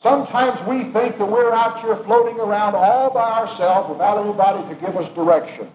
Sometimes 0.01 0.59
we 0.63 0.83
think 0.91 1.17
that 1.17 1.25
we're 1.25 1.53
out 1.53 1.79
here 1.81 1.95
floating 1.95 2.39
around 2.39 2.75
all 2.75 3.13
by 3.13 3.39
ourselves 3.39 3.89
without 3.89 4.17
anybody 4.17 4.67
to 4.73 4.75
give 4.81 4.97
us 4.97 5.07
direction. 5.09 5.71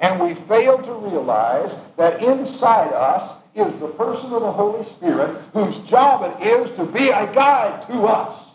And 0.00 0.18
we 0.18 0.34
fail 0.34 0.78
to 0.78 0.92
realize 0.94 1.74
that 1.96 2.22
inside 2.22 2.92
us 2.92 3.36
is 3.54 3.78
the 3.80 3.88
person 3.88 4.32
of 4.32 4.40
the 4.42 4.52
Holy 4.52 4.84
Spirit 4.84 5.36
whose 5.52 5.76
job 5.78 6.40
it 6.40 6.46
is 6.46 6.70
to 6.76 6.84
be 6.86 7.10
a 7.10 7.32
guide 7.34 7.86
to 7.88 8.06
us. 8.06 8.46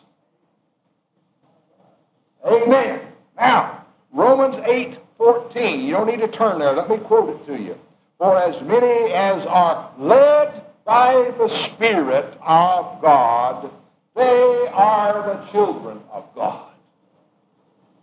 Amen. 2.45 3.01
Now, 3.37 3.85
Romans 4.11 4.57
8, 4.65 4.97
14. 5.17 5.81
You 5.81 5.93
don't 5.93 6.07
need 6.07 6.19
to 6.19 6.27
turn 6.27 6.59
there. 6.59 6.73
Let 6.73 6.89
me 6.89 6.97
quote 6.97 7.29
it 7.29 7.45
to 7.45 7.61
you. 7.61 7.77
For 8.17 8.37
as 8.37 8.61
many 8.61 9.11
as 9.11 9.45
are 9.45 9.91
led 9.99 10.63
by 10.85 11.31
the 11.37 11.47
Spirit 11.47 12.37
of 12.41 13.01
God, 13.01 13.69
they 14.15 14.67
are 14.71 15.27
the 15.27 15.51
children 15.51 15.99
of 16.11 16.23
God. 16.33 16.71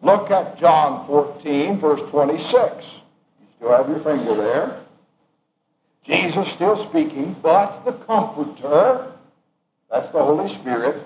Look 0.02 0.30
at 0.30 0.58
John 0.58 1.06
14, 1.06 1.78
verse 1.78 2.02
26. 2.10 3.01
You 3.62 3.68
have 3.68 3.88
your 3.88 4.00
finger 4.00 4.34
there. 4.34 4.80
Jesus 6.02 6.48
still 6.48 6.76
speaking, 6.76 7.36
but 7.42 7.84
the 7.84 7.92
Comforter, 7.92 9.12
that's 9.88 10.10
the 10.10 10.22
Holy 10.22 10.52
Spirit, 10.52 11.00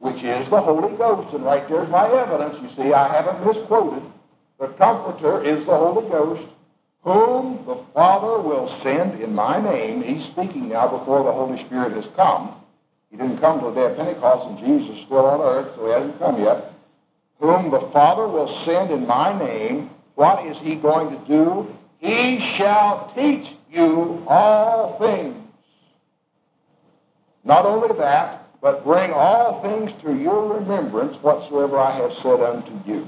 which 0.00 0.24
is 0.24 0.48
the 0.48 0.60
Holy 0.60 0.96
Ghost. 0.96 1.32
And 1.32 1.44
right 1.44 1.66
there's 1.68 1.88
my 1.88 2.10
evidence. 2.10 2.60
You 2.60 2.68
see, 2.68 2.92
I 2.92 3.06
haven't 3.06 3.46
misquoted. 3.46 4.02
The 4.58 4.68
Comforter 4.68 5.44
is 5.44 5.64
the 5.64 5.76
Holy 5.76 6.08
Ghost, 6.08 6.48
whom 7.04 7.64
the 7.64 7.76
Father 7.94 8.42
will 8.42 8.66
send 8.66 9.20
in 9.20 9.32
my 9.32 9.60
name. 9.62 10.02
He's 10.02 10.24
speaking 10.24 10.68
now 10.68 10.88
before 10.88 11.22
the 11.22 11.32
Holy 11.32 11.58
Spirit 11.58 11.92
has 11.92 12.08
come. 12.08 12.56
He 13.12 13.16
didn't 13.18 13.38
come 13.38 13.60
till 13.60 13.72
the 13.72 13.80
day 13.80 13.86
of 13.86 13.96
Pentecost, 13.96 14.48
and 14.48 14.58
Jesus 14.58 14.96
is 14.96 15.02
still 15.04 15.26
on 15.26 15.40
earth, 15.40 15.74
so 15.76 15.86
he 15.86 15.92
hasn't 15.92 16.18
come 16.18 16.42
yet. 16.42 16.72
Whom 17.38 17.70
the 17.70 17.80
Father 17.80 18.26
will 18.26 18.48
send 18.48 18.90
in 18.90 19.06
my 19.06 19.38
name. 19.38 19.90
What 20.16 20.44
is 20.46 20.58
he 20.58 20.74
going 20.74 21.10
to 21.10 21.26
do? 21.26 21.76
He 22.00 22.40
shall 22.40 23.12
teach 23.14 23.54
you 23.70 24.24
all 24.26 24.98
things. 24.98 25.36
Not 27.44 27.66
only 27.66 27.96
that, 27.98 28.46
but 28.60 28.84
bring 28.84 29.12
all 29.12 29.62
things 29.62 29.92
to 30.02 30.14
your 30.14 30.54
remembrance 30.54 31.16
whatsoever 31.22 31.78
I 31.78 31.92
have 31.92 32.12
said 32.12 32.40
unto 32.40 32.72
you. 32.86 33.06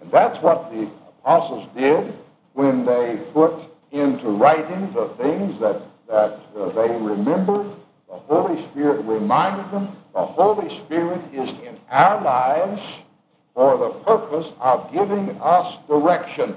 And 0.00 0.10
that's 0.10 0.40
what 0.40 0.72
the 0.72 0.88
apostles 1.08 1.68
did 1.76 2.12
when 2.52 2.84
they 2.84 3.20
put 3.32 3.66
into 3.92 4.28
writing 4.28 4.92
the 4.92 5.08
things 5.10 5.58
that, 5.60 5.80
that 6.08 6.40
uh, 6.56 6.68
they 6.70 6.90
remembered. 6.96 7.70
The 8.08 8.16
Holy 8.16 8.60
Spirit 8.62 9.04
reminded 9.04 9.70
them. 9.72 9.88
The 10.14 10.24
Holy 10.24 10.68
Spirit 10.68 11.20
is 11.32 11.50
in 11.50 11.78
our 11.90 12.22
lives 12.22 13.00
for 13.54 13.76
the 13.78 13.90
purpose 13.90 14.52
of 14.60 14.92
giving 14.92 15.30
us 15.40 15.78
direction. 15.88 16.56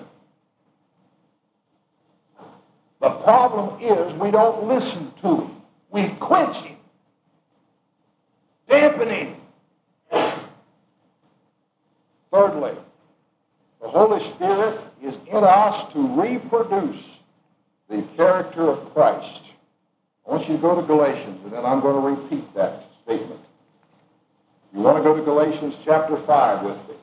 The 2.99 3.09
problem 3.09 3.81
is 3.81 4.13
we 4.15 4.31
don't 4.31 4.67
listen 4.67 5.11
to 5.21 5.41
him. 5.41 5.61
We 5.91 6.09
quench 6.19 6.55
him. 6.57 6.77
dampen 8.67 9.09
him. 9.09 9.35
Thirdly, 12.31 12.75
the 13.81 13.87
Holy 13.87 14.23
Spirit 14.31 14.81
is 15.01 15.17
in 15.27 15.43
us 15.43 15.91
to 15.93 16.21
reproduce 16.21 17.03
the 17.89 18.01
character 18.15 18.69
of 18.69 18.93
Christ. 18.93 19.41
I 20.27 20.31
want 20.31 20.47
you 20.49 20.55
to 20.55 20.61
go 20.61 20.75
to 20.75 20.85
Galatians, 20.85 21.39
and 21.43 21.53
then 21.53 21.65
I'm 21.65 21.79
going 21.79 21.95
to 21.95 22.21
repeat 22.21 22.53
that 22.55 22.83
statement. 23.03 23.39
You 24.73 24.81
want 24.81 24.97
to 24.97 25.03
go 25.03 25.15
to 25.15 25.21
Galatians 25.21 25.77
chapter 25.85 26.17
5 26.17 26.63
with 26.63 26.77
me. 26.89 26.95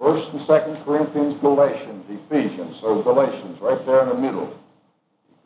First 0.00 0.30
and 0.30 0.40
Second 0.42 0.82
Corinthians, 0.84 1.34
Galatians, 1.40 2.04
Ephesians. 2.08 2.78
So 2.80 3.02
Galatians, 3.02 3.60
right 3.60 3.84
there 3.84 4.02
in 4.02 4.08
the 4.08 4.14
middle. 4.14 4.58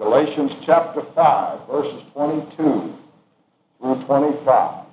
Galatians 0.00 0.56
chapter 0.62 1.02
5, 1.02 1.68
verses 1.68 2.02
22 2.14 2.96
through 3.78 3.94
25. 4.06 4.84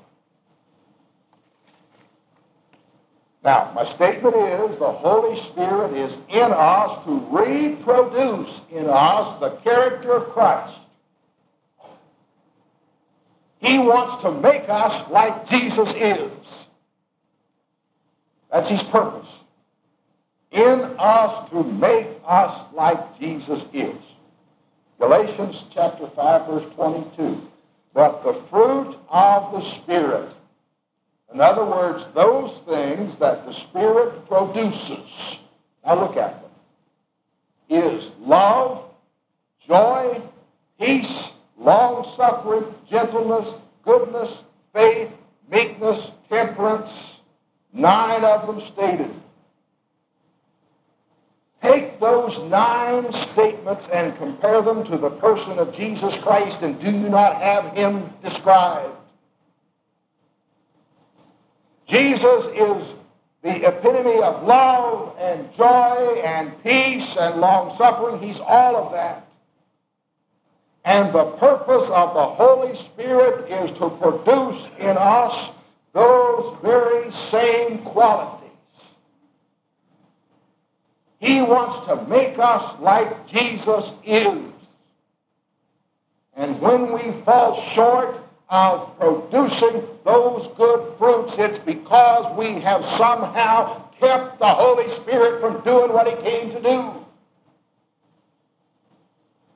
Now, 3.41 3.71
my 3.73 3.85
statement 3.85 4.35
is 4.35 4.77
the 4.77 4.91
Holy 4.91 5.39
Spirit 5.39 5.93
is 5.93 6.17
in 6.27 6.51
us 6.51 7.05
to 7.05 7.25
reproduce 7.31 8.59
in 8.69 8.87
us 8.89 9.39
the 9.39 9.51
character 9.63 10.11
of 10.11 10.29
Christ. 10.31 10.77
He 13.59 13.79
wants 13.79 14.21
to 14.23 14.31
make 14.33 14.67
us 14.67 15.09
like 15.09 15.47
Jesus 15.47 15.93
is. 15.93 16.67
That's 18.51 18.67
his 18.67 18.83
purpose. 18.83 19.31
In 20.51 20.81
us 20.99 21.49
to 21.51 21.63
make 21.63 22.07
us 22.25 22.65
like 22.73 23.17
Jesus 23.21 23.65
is. 23.71 23.95
Galatians 24.99 25.63
chapter 25.71 26.07
5, 26.07 26.47
verse 26.47 26.73
22. 26.73 27.47
But 27.93 28.23
the 28.23 28.33
fruit 28.33 28.97
of 29.09 29.51
the 29.51 29.61
Spirit, 29.61 30.33
in 31.33 31.39
other 31.39 31.65
words, 31.65 32.05
those 32.15 32.59
things 32.67 33.15
that 33.15 33.45
the 33.45 33.53
Spirit 33.53 34.27
produces, 34.27 35.37
now 35.85 35.99
look 36.01 36.17
at 36.17 36.41
them, 36.41 36.51
is 37.69 38.11
love, 38.21 38.85
joy, 39.67 40.21
peace, 40.79 41.31
long-suffering, 41.59 42.65
gentleness, 42.89 43.53
goodness, 43.83 44.43
faith, 44.73 45.11
meekness, 45.51 46.11
temperance, 46.29 46.91
nine 47.73 48.23
of 48.23 48.47
them 48.47 48.61
stated. 48.61 49.13
Take 51.61 51.99
those 51.99 52.37
nine 52.43 53.11
statements 53.11 53.87
and 53.87 54.15
compare 54.17 54.61
them 54.61 54.83
to 54.85 54.97
the 54.97 55.09
person 55.09 55.57
of 55.57 55.73
Jesus 55.73 56.15
Christ, 56.17 56.61
and 56.61 56.79
do 56.79 56.91
you 56.91 57.09
not 57.09 57.41
have 57.41 57.75
him 57.75 58.13
described? 58.21 58.95
Jesus 61.87 62.45
is 62.47 62.95
the 63.41 63.67
epitome 63.67 64.21
of 64.21 64.43
love 64.43 65.15
and 65.19 65.51
joy 65.55 66.21
and 66.23 66.51
peace 66.63 67.15
and 67.17 67.39
long 67.39 67.75
suffering. 67.75 68.19
He's 68.19 68.39
all 68.39 68.75
of 68.75 68.91
that. 68.91 69.27
And 70.83 71.13
the 71.13 71.25
purpose 71.31 71.89
of 71.89 72.13
the 72.13 72.25
Holy 72.25 72.75
Spirit 72.75 73.49
is 73.49 73.71
to 73.77 73.89
produce 73.89 74.69
in 74.79 74.95
us 74.97 75.49
those 75.93 76.55
very 76.61 77.11
same 77.11 77.79
qualities. 77.79 78.36
He 81.19 81.41
wants 81.41 81.85
to 81.87 82.07
make 82.07 82.37
us 82.37 82.79
like 82.79 83.27
Jesus 83.27 83.91
is. 84.05 84.43
And 86.35 86.61
when 86.61 86.93
we 86.93 87.11
fall 87.23 87.59
short 87.71 88.17
of 88.49 88.97
producing 88.99 89.83
those 90.05 90.47
good 90.55 90.97
fruits, 90.97 91.37
it's 91.37 91.59
because 91.59 92.37
we 92.37 92.61
have 92.61 92.85
somehow 92.85 93.89
kept 93.99 94.39
the 94.39 94.47
Holy 94.47 94.89
Spirit 94.91 95.41
from 95.41 95.63
doing 95.63 95.91
what 95.91 96.07
he 96.07 96.15
came 96.23 96.51
to 96.51 96.61
do. 96.61 96.93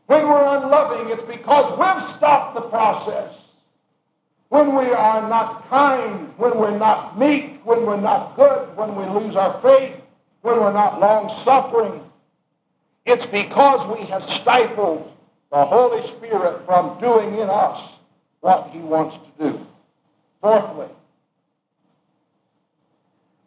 When 0.08 0.28
we're 0.28 0.58
unloving, 0.58 1.10
it's 1.10 1.24
because 1.24 1.72
we've 1.78 2.18
stopped 2.18 2.56
the 2.56 2.62
process. 2.62 3.34
When 4.50 4.76
we 4.76 4.92
are 4.92 5.22
not 5.30 5.70
kind, 5.70 6.34
when 6.38 6.58
we're 6.58 6.78
not 6.78 7.18
meek, 7.18 7.62
when 7.64 7.86
we're 7.86 8.02
not 8.02 8.36
good, 8.36 8.76
when 8.76 8.96
we 8.96 9.06
lose 9.06 9.38
our 9.38 9.62
faith, 9.62 10.01
when 10.42 10.60
we're 10.60 10.74
not 10.74 11.00
long-suffering, 11.00 12.04
it's 13.06 13.26
because 13.26 13.86
we 13.98 14.06
have 14.08 14.24
stifled 14.24 15.12
the 15.52 15.66
Holy 15.66 16.02
Spirit 16.08 16.66
from 16.66 16.98
doing 17.00 17.38
in 17.38 17.50
us 17.50 17.92
what 18.42 18.70
he 18.70 18.80
wants 18.80 19.18
to 19.18 19.52
do. 19.52 19.68
Fourthly, 20.42 20.88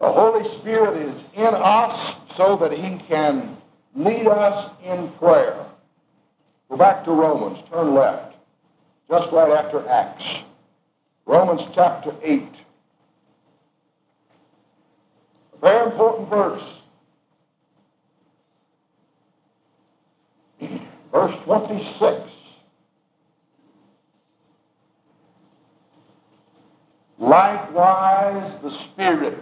the 0.00 0.12
Holy 0.12 0.48
Spirit 0.58 0.96
is 0.96 1.22
in 1.34 1.54
us 1.54 2.16
so 2.34 2.56
that 2.56 2.72
he 2.72 2.98
can 2.98 3.56
lead 3.94 4.26
us 4.26 4.70
in 4.84 5.10
prayer. 5.12 5.64
Go 6.68 6.76
back 6.76 7.04
to 7.04 7.12
Romans, 7.12 7.58
turn 7.70 7.94
left, 7.94 8.36
just 9.08 9.30
right 9.32 9.50
after 9.50 9.88
Acts. 9.88 10.42
Romans 11.26 11.62
chapter 11.72 12.14
8. 12.22 12.42
A 15.54 15.56
very 15.60 15.90
important 15.90 16.28
verse. 16.28 16.62
Verse 21.14 21.36
26. 21.44 22.32
Likewise, 27.18 28.52
the 28.62 28.68
Spirit, 28.68 29.38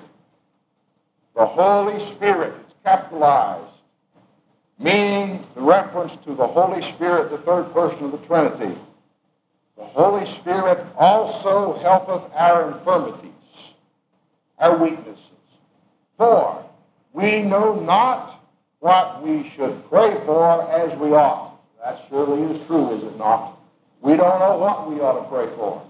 the 1.34 1.46
Holy 1.46 1.98
Spirit, 1.98 2.52
it's 2.60 2.74
capitalized, 2.84 3.72
meaning 4.78 5.46
the 5.54 5.62
reference 5.62 6.14
to 6.16 6.34
the 6.34 6.46
Holy 6.46 6.82
Spirit, 6.82 7.30
the 7.30 7.38
third 7.38 7.72
person 7.72 8.04
of 8.04 8.12
the 8.12 8.18
Trinity. 8.18 8.78
The 9.78 9.84
Holy 9.84 10.26
Spirit 10.26 10.86
also 10.98 11.78
helpeth 11.78 12.30
our 12.34 12.70
infirmities, 12.70 13.30
our 14.58 14.76
weaknesses. 14.76 15.24
For 16.18 16.62
we 17.14 17.40
know 17.40 17.80
not 17.80 18.44
what 18.80 19.22
we 19.22 19.48
should 19.48 19.88
pray 19.88 20.14
for 20.26 20.70
as 20.70 20.94
we 20.98 21.14
ought. 21.14 21.51
That 21.82 22.00
surely 22.08 22.42
is 22.54 22.66
true, 22.66 22.92
is 22.92 23.02
it 23.02 23.18
not? 23.18 23.58
We 24.00 24.16
don't 24.16 24.38
know 24.38 24.56
what 24.58 24.90
we 24.90 25.00
ought 25.00 25.20
to 25.20 25.28
pray 25.28 25.46
for. 25.56 25.82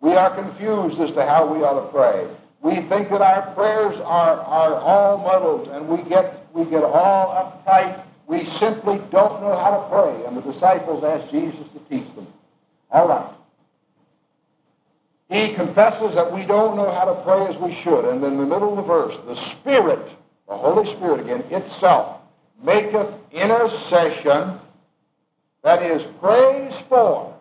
We 0.00 0.14
are 0.14 0.34
confused 0.34 1.00
as 1.00 1.12
to 1.12 1.24
how 1.24 1.46
we 1.46 1.62
ought 1.62 1.80
to 1.80 1.88
pray. 1.88 2.26
We 2.62 2.76
think 2.76 3.10
that 3.10 3.20
our 3.20 3.54
prayers 3.54 4.00
are, 4.00 4.40
are 4.40 4.74
all 4.74 5.18
muddled 5.18 5.68
and 5.68 5.86
we 5.88 6.02
get, 6.08 6.46
we 6.54 6.64
get 6.64 6.82
all 6.82 7.28
uptight. 7.66 8.02
We 8.26 8.44
simply 8.44 8.98
don't 9.10 9.42
know 9.42 9.56
how 9.56 9.76
to 9.76 9.88
pray. 9.90 10.24
And 10.26 10.36
the 10.36 10.40
disciples 10.40 11.04
asked 11.04 11.30
Jesus 11.30 11.66
to 11.68 11.78
teach 11.90 12.06
them. 12.14 12.26
All 12.90 13.08
right. 13.08 13.30
He 15.28 15.54
confesses 15.54 16.14
that 16.14 16.32
we 16.32 16.44
don't 16.46 16.76
know 16.76 16.90
how 16.90 17.04
to 17.04 17.22
pray 17.22 17.46
as 17.46 17.56
we 17.58 17.74
should. 17.74 18.04
And 18.06 18.22
in 18.24 18.38
the 18.38 18.46
middle 18.46 18.70
of 18.70 18.76
the 18.76 18.82
verse, 18.82 19.18
the 19.26 19.34
Spirit, 19.34 20.14
the 20.48 20.54
Holy 20.54 20.86
Spirit 20.90 21.20
again, 21.20 21.44
itself, 21.50 22.18
maketh 22.62 23.12
intercession, 23.32 24.58
that 25.64 25.82
is, 25.82 26.04
prays 26.20 26.78
for. 26.78 27.34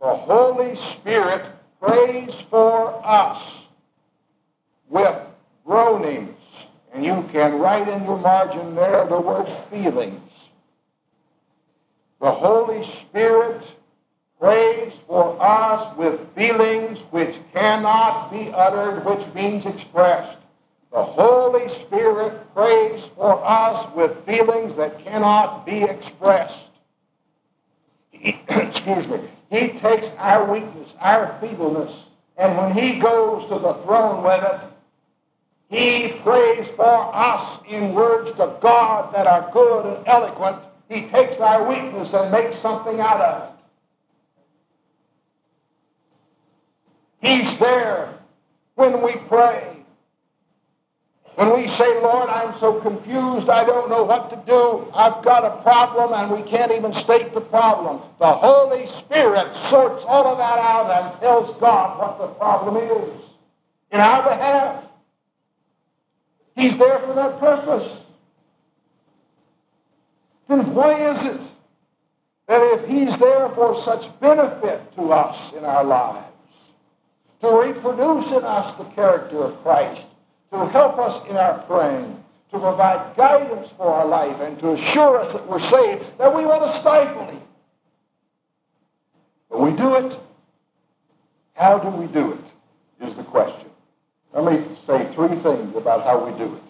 The 0.00 0.14
Holy 0.14 0.74
Spirit 0.74 1.46
prays 1.80 2.44
for 2.50 3.00
us 3.06 3.40
with 4.90 5.16
groanings. 5.64 6.36
And 6.92 7.04
you 7.04 7.24
can 7.32 7.60
write 7.60 7.86
in 7.88 8.04
your 8.04 8.18
margin 8.18 8.74
there 8.74 9.06
the 9.06 9.20
word 9.20 9.48
feelings. 9.70 10.28
The 12.20 12.32
Holy 12.32 12.84
Spirit 12.84 13.64
prays 14.40 14.92
for 15.06 15.40
us 15.40 15.96
with 15.96 16.20
feelings 16.34 16.98
which 17.12 17.36
cannot 17.54 18.32
be 18.32 18.50
uttered, 18.52 19.04
which 19.04 19.24
means 19.34 19.66
expressed. 19.66 20.38
The 20.92 21.02
Holy 21.02 21.68
Spirit 21.68 22.52
prays 22.54 23.06
for 23.16 23.40
us 23.44 23.86
with 23.94 24.26
feelings 24.26 24.74
that 24.76 25.04
cannot 25.04 25.64
be 25.64 25.84
expressed. 25.84 26.71
Excuse 28.22 29.06
me. 29.08 29.20
He 29.50 29.68
takes 29.70 30.08
our 30.18 30.50
weakness, 30.50 30.94
our 31.00 31.36
feebleness, 31.40 31.92
And 32.36 32.56
when 32.56 32.72
he 32.72 32.98
goes 32.98 33.42
to 33.48 33.58
the 33.58 33.74
throne 33.84 34.22
with 34.24 34.42
it, 34.42 34.60
he 35.68 36.20
prays 36.22 36.68
for 36.70 37.14
us 37.14 37.58
in 37.68 37.94
words 37.94 38.30
to 38.32 38.56
God 38.60 39.14
that 39.14 39.26
are 39.26 39.50
good 39.52 39.86
and 39.86 40.06
eloquent. 40.06 40.58
He 40.88 41.02
takes 41.08 41.38
our 41.38 41.66
weakness 41.68 42.12
and 42.12 42.30
makes 42.30 42.58
something 42.58 43.00
out 43.00 43.20
of 43.20 43.42
it. 47.20 47.28
He's 47.28 47.58
there 47.58 48.14
when 48.74 49.02
we 49.02 49.12
pray. 49.28 49.81
When 51.36 51.54
we 51.54 51.66
say, 51.68 52.00
Lord, 52.02 52.28
I'm 52.28 52.58
so 52.58 52.78
confused, 52.80 53.48
I 53.48 53.64
don't 53.64 53.88
know 53.88 54.02
what 54.04 54.28
to 54.30 54.36
do, 54.46 54.90
I've 54.94 55.24
got 55.24 55.44
a 55.44 55.62
problem, 55.62 56.12
and 56.12 56.30
we 56.30 56.42
can't 56.48 56.70
even 56.72 56.92
state 56.92 57.32
the 57.32 57.40
problem. 57.40 58.00
The 58.18 58.32
Holy 58.32 58.86
Spirit 58.86 59.54
sorts 59.54 60.04
all 60.04 60.26
of 60.26 60.38
that 60.38 60.58
out 60.58 60.90
and 60.90 61.20
tells 61.20 61.56
God 61.58 61.98
what 61.98 62.18
the 62.18 62.26
problem 62.34 62.76
is 62.76 63.22
in 63.90 64.00
our 64.00 64.22
behalf. 64.22 64.84
He's 66.54 66.76
there 66.76 66.98
for 66.98 67.14
that 67.14 67.40
purpose. 67.40 67.90
Then 70.48 70.74
why 70.74 71.10
is 71.12 71.24
it 71.24 71.40
that 72.46 72.60
if 72.74 72.86
he's 72.86 73.16
there 73.16 73.48
for 73.50 73.74
such 73.74 74.20
benefit 74.20 74.92
to 74.96 75.12
us 75.12 75.52
in 75.54 75.64
our 75.64 75.82
lives, 75.82 76.26
to 77.40 77.48
reproduce 77.48 78.30
in 78.32 78.44
us 78.44 78.74
the 78.74 78.84
character 78.84 79.44
of 79.44 79.62
Christ, 79.62 80.04
to 80.52 80.66
help 80.66 80.98
us 80.98 81.26
in 81.28 81.36
our 81.36 81.58
praying, 81.60 82.22
to 82.50 82.58
provide 82.58 83.16
guidance 83.16 83.72
for 83.76 83.86
our 83.86 84.06
life, 84.06 84.38
and 84.40 84.58
to 84.58 84.72
assure 84.72 85.16
us 85.16 85.32
that 85.32 85.46
we're 85.48 85.58
saved, 85.58 86.18
that 86.18 86.34
we 86.34 86.44
want 86.44 86.62
to 86.62 86.78
stifle 86.78 87.26
him. 87.26 87.40
But 89.50 89.60
we 89.60 89.72
do 89.72 89.94
it. 89.96 90.18
How 91.54 91.78
do 91.78 91.88
we 91.88 92.06
do 92.06 92.32
it, 92.32 93.06
is 93.06 93.14
the 93.14 93.24
question. 93.24 93.68
Let 94.34 94.50
me 94.52 94.64
say 94.86 95.10
three 95.14 95.36
things 95.36 95.74
about 95.74 96.04
how 96.04 96.24
we 96.24 96.36
do 96.38 96.54
it. 96.54 96.62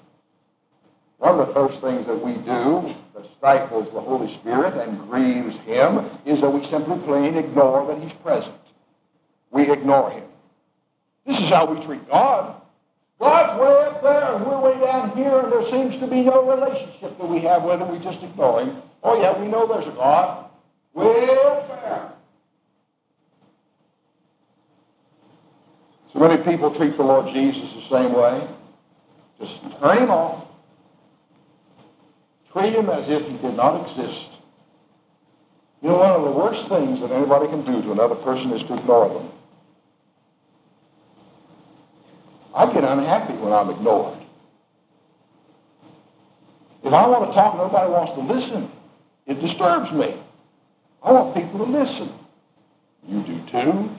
One 1.19 1.39
of 1.39 1.47
the 1.47 1.55
first 1.55 1.81
things 1.81 2.07
that 2.07 2.21
we 2.21 2.35
do 2.35 2.95
that 3.15 3.25
stifles 3.39 3.93
the 3.93 4.01
Holy 4.01 4.33
Spirit 4.35 4.75
and 4.75 5.09
grieves 5.09 5.57
him 5.61 6.09
is 6.25 6.41
that 6.41 6.51
we 6.51 6.65
simply 6.67 6.99
plain 7.01 7.37
ignore 7.37 7.87
that 7.87 8.03
he's 8.03 8.15
present. 8.15 8.57
We 9.51 9.71
ignore 9.71 10.11
him. 10.11 10.25
This 11.27 11.39
is 11.39 11.49
how 11.49 11.67
we 11.67 11.81
treat 11.85 12.09
God. 12.09 12.62
God's 13.23 13.61
way 13.61 13.85
up 13.87 14.03
there 14.03 14.35
and 14.35 14.45
we're 14.45 14.59
way 14.59 14.81
down 14.81 15.17
here 15.17 15.39
and 15.39 15.53
there 15.53 15.63
seems 15.71 15.97
to 15.99 16.09
be 16.09 16.23
no 16.23 16.43
relationship 16.45 17.17
that 17.17 17.29
we 17.29 17.39
have 17.39 17.63
with 17.63 17.81
him. 17.81 17.93
We 17.93 18.01
just 18.01 18.21
ignore 18.21 18.63
him. 18.63 18.83
Oh 19.05 19.21
yeah, 19.21 19.41
we 19.41 19.47
know 19.47 19.65
there's 19.65 19.87
a 19.87 19.93
God. 19.93 20.51
Way 20.93 21.31
up 21.31 21.69
there. 21.69 22.13
So 26.13 26.19
many 26.19 26.43
people 26.43 26.75
treat 26.75 26.97
the 26.97 27.05
Lord 27.05 27.33
Jesus 27.33 27.71
the 27.75 27.89
same 27.89 28.13
way. 28.13 28.45
Just 29.41 29.61
turn 29.81 29.99
him 29.99 30.11
off. 30.11 30.49
Treat 32.53 32.75
him 32.75 32.91
as 32.91 33.09
if 33.09 33.25
he 33.25 33.39
did 33.39 33.55
not 33.55 33.89
exist. 33.89 34.31
You 35.81 35.91
know, 35.91 35.99
one 35.99 36.11
of 36.11 36.23
the 36.25 36.31
worst 36.33 36.69
things 36.69 37.01
that 37.01 37.13
anybody 37.13 37.47
can 37.47 37.65
do 37.65 37.83
to 37.83 37.93
another 37.93 38.17
person 38.17 38.51
is 38.51 38.65
to 38.65 38.75
ignore 38.75 39.09
them. 39.09 39.31
I 42.55 42.73
get 42.73 42.85
unhappy 42.85 43.35
when 43.35 43.53
I'm 43.53 43.71
ignored. 43.71 44.19
If 46.85 46.93
I 46.93 47.07
want 47.07 47.31
to 47.31 47.35
talk, 47.35 47.57
nobody 47.57 47.91
wants 47.91 48.13
to 48.13 48.21
listen. 48.21 48.71
It 49.27 49.41
disturbs 49.41 49.93
me. 49.93 50.17
I 51.03 51.13
want 51.13 51.35
people 51.35 51.65
to 51.65 51.71
listen. 51.71 52.13
You 53.09 53.21
do 53.23 53.41
too. 53.47 53.91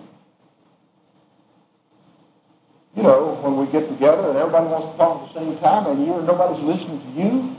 You 2.96 3.02
know, 3.02 3.39
when 3.42 3.58
we 3.58 3.66
get 3.72 3.89
together 3.89 4.30
and 4.30 4.38
everybody 4.38 4.68
wants 4.68 4.92
to 4.92 4.98
talk 4.98 5.28
at 5.28 5.34
the 5.34 5.39
same 5.39 5.58
time 5.60 5.88
and 5.88 6.06
you 6.06 6.13
and 6.16 6.28
nobody's 6.28 6.63
listening 6.63 7.02
to 7.02 7.22
you, 7.22 7.58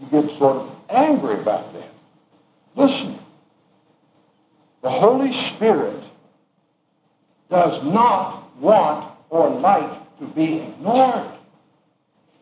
you 0.00 0.06
get 0.10 0.36
sort 0.38 0.56
of 0.56 0.76
angry 0.90 1.34
about 1.34 1.72
that. 1.74 1.90
Listen, 2.74 3.18
the 4.82 4.90
Holy 4.90 5.32
Spirit 5.32 6.02
does 7.50 7.82
not 7.84 8.56
want 8.58 9.07
or 9.30 9.50
like 9.50 10.18
to 10.18 10.26
be 10.26 10.60
ignored. 10.60 11.30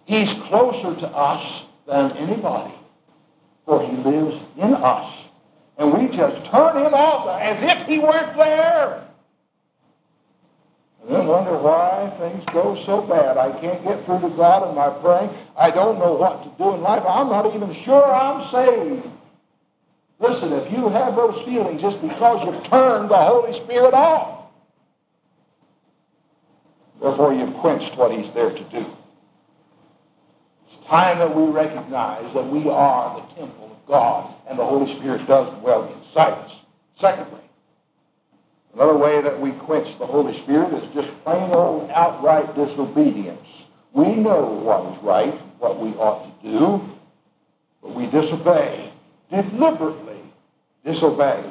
He's 0.05 0.33
closer 0.35 0.95
to 0.95 1.09
us 1.09 1.63
than 1.87 2.13
anybody, 2.13 2.75
for 3.65 3.83
he 3.83 3.97
lives 3.97 4.41
in 4.57 4.75
us. 4.75 5.25
And 5.79 5.93
we 5.93 6.09
just 6.17 6.37
turn 6.47 6.79
him 6.79 6.95
off 6.95 7.41
as 7.41 7.61
if 7.61 7.87
he 7.87 7.99
weren't 7.99 8.35
there. 8.37 9.05
And 11.03 11.15
then 11.15 11.27
wonder 11.27 11.57
why 11.59 12.13
things 12.19 12.45
go 12.53 12.75
so 12.85 13.03
bad. 13.03 13.37
I 13.37 13.53
can't 13.61 13.83
get 13.85 14.05
through 14.05 14.21
to 14.21 14.37
God 14.37 14.69
in 14.69 14.75
my 14.75 14.91
praying. 14.91 15.31
I 15.57 15.71
don't 15.71 15.99
know 15.99 16.15
what 16.15 16.43
to 16.43 16.49
do 16.57 16.75
in 16.75 16.81
life. 16.81 17.05
I'm 17.07 17.29
not 17.29 17.55
even 17.55 17.73
sure 17.85 18.05
I'm 18.05 18.51
saved. 18.51 19.07
Listen, 20.19 20.53
if 20.53 20.73
you 20.73 20.89
have 20.89 21.15
those 21.15 21.41
feelings, 21.45 21.83
it's 21.85 21.97
because 21.97 22.45
you've 22.45 22.65
turned 22.65 23.11
the 23.11 23.17
Holy 23.17 23.53
Spirit 23.53 23.93
off. 23.93 24.36
Therefore, 27.01 27.33
you've 27.33 27.55
quenched 27.55 27.97
what 27.97 28.13
he's 28.13 28.31
there 28.33 28.51
to 28.51 28.65
do. 28.65 28.87
It's 30.67 30.87
time 30.87 31.19
that 31.19 31.35
we 31.35 31.45
recognize 31.45 32.33
that 32.35 32.49
we 32.49 32.69
are 32.69 33.21
the 33.21 33.35
temple 33.35 33.71
of 33.71 33.87
God, 33.87 34.35
and 34.49 34.59
the 34.59 34.65
Holy 34.65 34.93
Spirit 34.97 35.27
does 35.27 35.49
dwell 35.61 35.93
inside 35.93 36.33
us. 36.33 36.53
Secondly, 36.99 37.41
another 38.75 38.97
way 38.97 39.21
that 39.21 39.41
we 39.41 39.53
quench 39.53 39.99
the 39.99 40.07
Holy 40.07 40.35
Spirit 40.35 40.73
is 40.75 40.95
just 40.95 41.11
plain 41.25 41.51
old 41.53 41.91
outright 41.91 42.55
disobedience. 42.55 43.47
We 43.93 44.15
know 44.15 44.45
what 44.45 44.93
is 44.93 45.03
right, 45.03 45.35
what 45.59 45.79
we 45.79 45.91
ought 45.95 46.43
to 46.43 46.51
do, 46.51 46.97
but 47.83 47.95
we 47.95 48.07
disobey, 48.07 48.93
deliberately 49.31 50.21
disobey. 50.85 51.45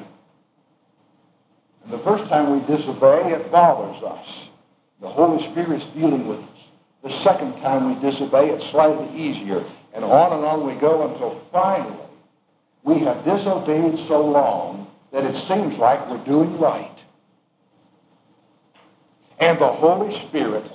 And 1.84 1.94
the 1.94 2.00
first 2.00 2.26
time 2.26 2.52
we 2.52 2.76
disobey, 2.76 3.34
it 3.34 3.52
bothers 3.52 4.02
us. 4.04 4.48
The 5.02 5.10
Holy 5.10 5.44
Spirit's 5.44 5.86
dealing 5.88 6.28
with 6.28 6.40
us. 6.40 6.50
The 7.04 7.12
second 7.22 7.62
time 7.62 7.94
we 7.94 8.02
disobey, 8.02 8.50
it's 8.50 8.66
slightly 8.68 9.10
easier. 9.16 9.64
And 9.94 10.04
on 10.04 10.34
and 10.34 10.44
on 10.44 10.66
we 10.66 10.74
go 10.76 11.08
until 11.08 11.42
finally 11.52 12.06
we 12.84 13.00
have 13.00 13.26
disobeyed 13.26 13.98
so 14.08 14.26
long 14.26 14.88
that 15.12 15.26
it 15.26 15.36
seems 15.48 15.78
like 15.78 16.08
we're 16.10 16.24
doing 16.24 16.58
right. 16.60 16.98
And 19.40 19.60
the 19.60 19.68
Holy 19.68 20.18
Spirit 20.20 20.72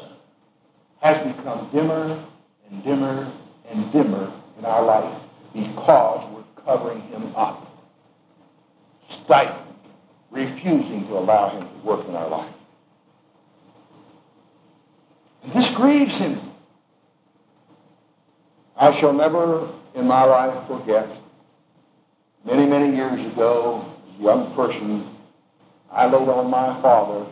has 1.01 1.19
become 1.35 1.71
dimmer 1.73 2.23
and 2.69 2.85
dimmer 2.85 3.33
and 3.71 3.93
dimmer 3.93 4.33
in 4.59 4.65
our 4.65 4.83
life 4.83 5.23
because 5.55 6.29
we're 6.33 6.65
covering 6.65 7.01
him 7.03 7.35
up, 7.37 7.67
stifling, 9.09 9.75
refusing 10.31 11.07
to 11.07 11.19
allow 11.19 11.51
him 11.51 11.63
to 11.63 11.87
work 11.87 12.07
in 12.07 12.15
our 12.15 12.29
life. 12.29 12.55
And 15.43 15.50
this 15.61 15.71
grieves 15.75 16.17
him. 16.17 16.41
I 18.77 18.99
shall 18.99 19.13
never 19.13 19.71
in 19.95 20.07
my 20.07 20.25
life 20.25 20.67
forget 20.67 21.09
many, 22.45 22.67
many 22.67 22.97
years 22.97 23.21
ago, 23.33 23.85
as 24.15 24.21
a 24.21 24.23
young 24.23 24.55
person, 24.55 25.07
I 25.91 26.07
laid 26.07 26.29
on 26.29 26.51
my 26.51 26.81
father 26.81 27.27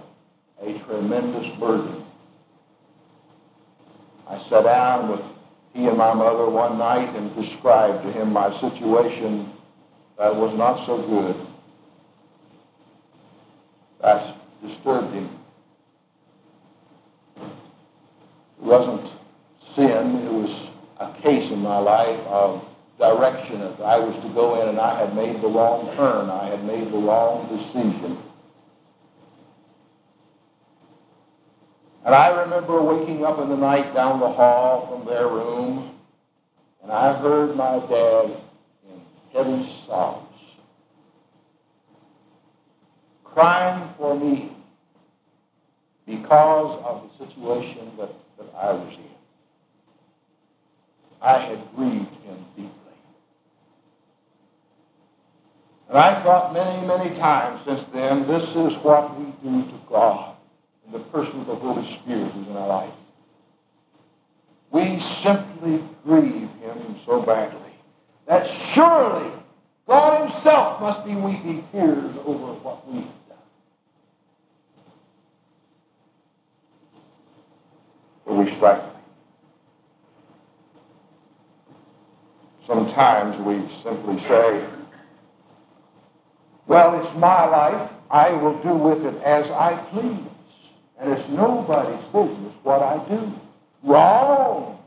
a 0.61 0.79
tremendous 0.81 1.47
burden. 1.59 2.05
I 4.27 4.39
sat 4.49 4.65
down 4.65 5.11
with 5.11 5.21
he 5.73 5.87
and 5.87 5.97
my 5.97 6.13
mother 6.13 6.51
one 6.51 6.77
night 6.77 7.15
and 7.17 7.35
described 7.35 8.03
to 8.03 8.13
him 8.13 8.33
my 8.33 8.51
situation 8.61 9.51
that 10.19 10.35
was 10.35 10.57
not 10.59 10.85
so 10.85 10.99
good. 10.99 11.37
That 14.03 14.37
disturbed 14.67 15.15
him. 15.15 15.29
It 18.59 18.65
wasn't 18.65 19.11
sin. 19.75 20.17
It 20.27 20.33
was 20.33 20.69
a 20.99 21.13
case 21.23 21.51
in 21.51 21.61
my 21.61 21.79
life 21.79 22.21
of 22.27 22.65
If 23.61 23.81
I 23.81 23.99
was 23.99 24.17
to 24.19 24.29
go 24.31 24.61
in 24.61 24.69
and 24.69 24.79
I 24.79 24.99
had 24.99 25.15
made 25.15 25.41
the 25.41 25.49
wrong 25.49 25.95
turn, 25.97 26.31
I 26.31 26.47
had 26.47 26.65
made 26.65 26.91
the 26.93 26.99
wrong 26.99 27.49
decision. 27.49 28.19
And 32.05 32.15
I 32.15 32.43
remember 32.43 32.83
waking 32.83 33.25
up 33.25 33.39
in 33.39 33.49
the 33.49 33.57
night 33.57 33.95
down 33.95 34.21
the 34.21 34.31
hall 34.31 34.87
from 34.87 35.07
their 35.07 35.29
room, 35.29 35.91
and 36.83 36.93
I 36.93 37.13
heard 37.21 37.55
my 37.57 37.79
dad 37.87 38.37
in 38.89 39.01
heavy 39.33 39.85
sobs, 39.87 40.25
crying 43.25 43.89
for 43.99 44.19
me 44.19 44.53
because 46.07 46.81
of 46.85 47.03
the 47.03 47.27
situation 47.27 47.91
that 47.99 48.11
that 48.39 48.55
I 48.57 48.73
was 48.73 48.95
in. 48.95 49.05
I 51.21 51.39
had 51.39 51.59
grieved 51.75 52.15
him 52.25 52.45
deeply. 52.57 52.78
And 55.89 55.97
I 55.97 56.23
thought 56.23 56.53
many, 56.53 56.87
many 56.87 57.15
times 57.17 57.63
since 57.65 57.85
then, 57.87 58.27
this 58.27 58.45
is 58.51 58.77
what 58.85 59.19
we 59.19 59.27
do 59.43 59.65
to 59.65 59.81
God 59.89 60.37
in 60.87 60.93
the 60.93 60.99
person 60.99 61.41
of 61.41 61.47
the 61.47 61.55
Holy 61.55 61.87
Spirit 61.95 62.31
who's 62.33 62.47
in 62.47 62.57
our 62.57 62.69
life. 62.69 62.93
We 64.71 65.01
simply 65.01 65.83
grieve 66.05 66.51
him 66.61 66.97
so 67.07 67.23
badly 67.23 67.73
that 68.27 68.47
surely 68.47 69.33
God 69.87 70.21
himself 70.21 70.81
must 70.83 71.07
be 71.07 71.15
weeping 71.15 71.67
tears 71.73 72.15
over 72.27 72.53
what 72.53 72.87
we've 72.87 73.03
done. 73.03 73.39
But 78.27 78.35
we 78.35 78.51
strike 78.55 78.83
Sometimes 82.69 83.39
we 83.39 83.63
simply 83.83 84.19
say, 84.19 84.63
well, 86.69 87.01
it's 87.01 87.15
my 87.15 87.47
life. 87.47 87.91
I 88.11 88.31
will 88.31 88.59
do 88.61 88.75
with 88.75 89.05
it 89.05 89.21
as 89.23 89.51
I 89.51 89.77
please. 89.91 90.21
And 91.01 91.13
it's 91.13 91.29
nobody's 91.29 92.05
business 92.07 92.55
what 92.63 92.83
I 92.83 92.99
do. 93.09 93.33
Wrong. 93.83 94.79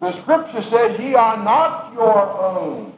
The 0.00 0.12
scripture 0.12 0.62
says, 0.62 0.98
ye 0.98 1.14
are 1.14 1.42
not 1.42 1.92
your 1.94 2.40
own. 2.40 2.92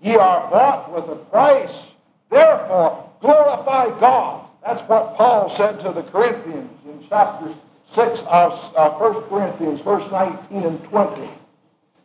Ye 0.00 0.16
are 0.16 0.50
bought 0.50 0.92
with 0.92 1.04
a 1.08 1.16
price. 1.16 1.92
Therefore, 2.30 3.10
glorify 3.20 3.98
God. 4.00 4.46
That's 4.64 4.82
what 4.82 5.16
Paul 5.16 5.48
said 5.48 5.80
to 5.80 5.92
the 5.92 6.02
Corinthians 6.04 6.70
in 6.86 7.04
chapter 7.08 7.54
6 7.92 8.20
of 8.26 8.74
uh, 8.76 8.90
1 8.92 9.22
Corinthians, 9.24 9.80
verse 9.80 10.08
19 10.10 10.62
and 10.62 10.84
20. 10.84 11.28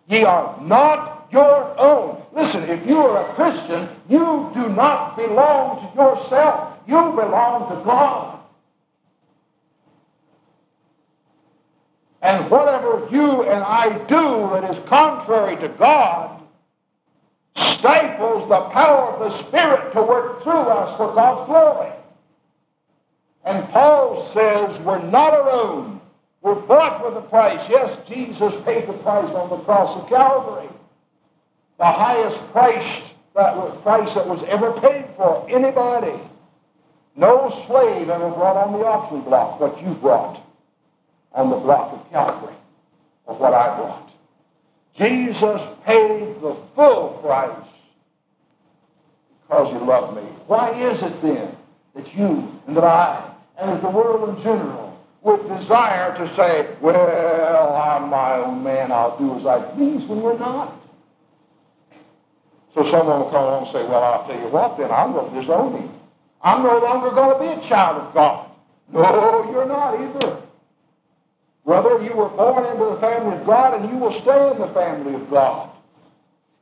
Ye 0.07 0.23
are 0.23 0.59
not 0.61 1.14
your 1.35 1.77
own. 1.77 2.23
Listen, 2.31 2.63
if 2.63 2.87
you 2.87 2.97
are 2.97 3.29
a 3.29 3.33
Christian, 3.33 3.89
you 4.09 4.49
do 4.55 4.69
not 4.69 5.17
belong 5.17 5.81
to 5.81 6.01
yourself. 6.01 6.79
You 6.87 6.95
belong 6.95 7.69
to 7.69 7.83
God. 7.83 8.39
And 12.21 12.49
whatever 12.49 13.07
you 13.11 13.43
and 13.43 13.63
I 13.63 13.89
do 14.07 14.49
that 14.49 14.63
is 14.71 14.79
contrary 14.87 15.57
to 15.57 15.67
God 15.67 16.41
stifles 17.55 18.47
the 18.49 18.61
power 18.69 19.11
of 19.11 19.19
the 19.19 19.29
Spirit 19.29 19.91
to 19.93 20.01
work 20.01 20.41
through 20.41 20.51
us 20.51 20.95
for 20.97 21.13
God's 21.13 21.47
glory. 21.47 21.91
And 23.43 23.67
Paul 23.69 24.21
says 24.21 24.79
we're 24.81 25.03
not 25.03 25.33
our 25.33 25.49
own. 25.49 26.01
We're 26.41 26.55
bought 26.55 27.05
with 27.05 27.17
a 27.17 27.21
price. 27.21 27.69
Yes, 27.69 27.97
Jesus 28.07 28.55
paid 28.63 28.87
the 28.87 28.93
price 28.93 29.29
on 29.29 29.49
the 29.49 29.57
cross 29.57 29.95
of 29.95 30.07
Calvary. 30.09 30.69
The 31.77 31.85
highest 31.85 32.37
price 32.51 33.01
that, 33.35 33.55
was, 33.55 33.77
price 33.81 34.13
that 34.13 34.27
was 34.27 34.43
ever 34.43 34.71
paid 34.79 35.05
for 35.17 35.45
anybody. 35.49 36.17
No 37.15 37.49
slave 37.67 38.09
ever 38.09 38.29
brought 38.29 38.57
on 38.57 38.73
the 38.73 38.85
auction 38.85 39.21
block 39.21 39.59
what 39.59 39.81
you 39.81 39.93
brought 39.95 40.41
on 41.33 41.49
the 41.49 41.57
block 41.57 41.93
of 41.93 42.09
Calvary 42.11 42.55
or 43.25 43.35
what 43.35 43.53
I 43.53 43.75
brought. 43.77 44.11
Jesus 44.95 45.61
paid 45.85 46.41
the 46.41 46.55
full 46.75 47.19
price 47.21 47.67
because 49.41 49.71
he 49.71 49.79
loved 49.79 50.15
me. 50.15 50.23
Why 50.47 50.71
is 50.71 51.01
it 51.01 51.21
then 51.21 51.55
that 51.93 52.15
you 52.15 52.51
and 52.67 52.77
that 52.77 52.83
I 52.83 53.31
and 53.57 53.81
the 53.81 53.89
world 53.89 54.37
in 54.37 54.43
general 54.43 54.97
would 55.21 55.45
desire 55.47 56.15
to 56.15 56.27
say, 56.35 56.67
well, 56.81 57.75
I'm 57.75 58.09
my 58.09 58.35
own 58.35 58.63
man, 58.63 58.91
I'll 58.91 59.17
do 59.17 59.35
as 59.35 59.45
I 59.45 59.61
please, 59.71 60.05
when 60.05 60.21
we're 60.21 60.37
not. 60.37 60.79
So 62.75 62.83
someone 62.83 63.21
will 63.21 63.29
come 63.29 63.43
along 63.43 63.63
and 63.63 63.71
say, 63.71 63.83
well, 63.85 64.03
I'll 64.03 64.27
tell 64.27 64.37
you 64.37 64.49
what, 64.49 64.75
then 64.75 64.91
I'm 64.91 65.13
going 65.13 65.33
to 65.33 65.39
disown 65.39 65.77
him. 65.77 65.89
I'm 66.41 66.61
no 66.61 66.77
longer 66.77 67.09
going 67.09 67.37
to 67.37 67.55
be 67.55 67.61
a 67.61 67.63
child 67.65 68.01
of 68.01 68.13
God. 68.13 68.49
No, 68.91 69.49
you're 69.49 69.65
not 69.65 69.99
either. 69.99 70.41
Brother, 71.65 72.03
you 72.03 72.13
were 72.13 72.27
born 72.27 72.65
into 72.65 72.85
the 72.85 72.97
family 72.97 73.37
of 73.37 73.45
God, 73.45 73.81
and 73.81 73.89
you 73.89 73.97
will 73.97 74.11
stay 74.11 74.51
in 74.51 74.59
the 74.59 74.67
family 74.67 75.15
of 75.15 75.29
God. 75.31 75.69